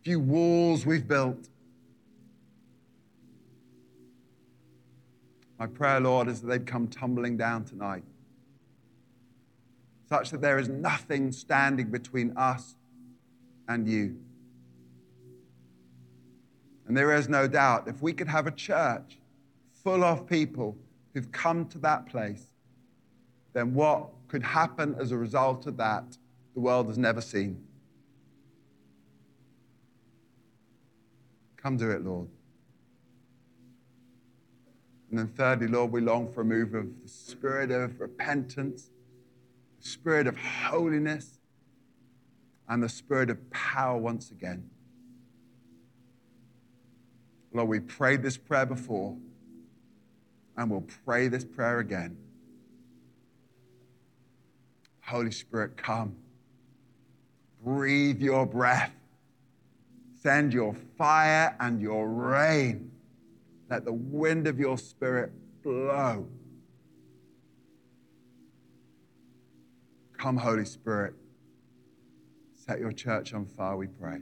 a 0.00 0.04
few 0.04 0.18
walls 0.18 0.86
we've 0.86 1.06
built. 1.06 1.49
My 5.60 5.66
prayer, 5.66 6.00
Lord, 6.00 6.26
is 6.26 6.40
that 6.40 6.46
they'd 6.46 6.66
come 6.66 6.88
tumbling 6.88 7.36
down 7.36 7.66
tonight, 7.66 8.02
such 10.08 10.30
that 10.30 10.40
there 10.40 10.58
is 10.58 10.70
nothing 10.70 11.32
standing 11.32 11.90
between 11.90 12.34
us 12.34 12.76
and 13.68 13.86
you. 13.86 14.16
And 16.88 16.96
there 16.96 17.12
is 17.12 17.28
no 17.28 17.46
doubt 17.46 17.88
if 17.88 18.00
we 18.00 18.14
could 18.14 18.26
have 18.26 18.46
a 18.46 18.50
church 18.50 19.18
full 19.84 20.02
of 20.02 20.26
people 20.26 20.78
who've 21.12 21.30
come 21.30 21.66
to 21.66 21.78
that 21.80 22.06
place, 22.06 22.46
then 23.52 23.74
what 23.74 24.08
could 24.28 24.42
happen 24.42 24.96
as 24.98 25.12
a 25.12 25.18
result 25.18 25.66
of 25.66 25.76
that, 25.76 26.16
the 26.54 26.60
world 26.60 26.86
has 26.86 26.96
never 26.96 27.20
seen. 27.20 27.62
Come 31.58 31.76
do 31.76 31.90
it, 31.90 32.02
Lord. 32.02 32.28
And 35.10 35.18
then, 35.18 35.28
thirdly, 35.28 35.66
Lord, 35.66 35.90
we 35.90 36.00
long 36.00 36.32
for 36.32 36.42
a 36.42 36.44
move 36.44 36.74
of 36.74 36.86
the 37.02 37.08
spirit 37.08 37.72
of 37.72 38.00
repentance, 38.00 38.90
the 39.82 39.88
spirit 39.88 40.28
of 40.28 40.36
holiness, 40.36 41.40
and 42.68 42.80
the 42.80 42.88
spirit 42.88 43.28
of 43.28 43.50
power 43.50 43.98
once 43.98 44.30
again. 44.30 44.70
Lord, 47.52 47.68
we 47.68 47.80
prayed 47.80 48.22
this 48.22 48.36
prayer 48.36 48.66
before, 48.66 49.16
and 50.56 50.70
we'll 50.70 50.86
pray 51.04 51.26
this 51.26 51.44
prayer 51.44 51.80
again. 51.80 52.16
Holy 55.00 55.32
Spirit, 55.32 55.76
come. 55.76 56.14
Breathe 57.64 58.22
your 58.22 58.46
breath. 58.46 58.92
Send 60.22 60.52
your 60.52 60.76
fire 60.96 61.56
and 61.58 61.80
your 61.80 62.08
rain. 62.08 62.92
Let 63.70 63.84
the 63.84 63.92
wind 63.92 64.48
of 64.48 64.58
your 64.58 64.76
spirit 64.76 65.32
blow. 65.62 66.28
Come, 70.18 70.36
Holy 70.36 70.64
Spirit. 70.64 71.14
Set 72.52 72.80
your 72.80 72.92
church 72.92 73.32
on 73.32 73.46
fire, 73.46 73.76
we 73.76 73.86
pray. 73.86 74.18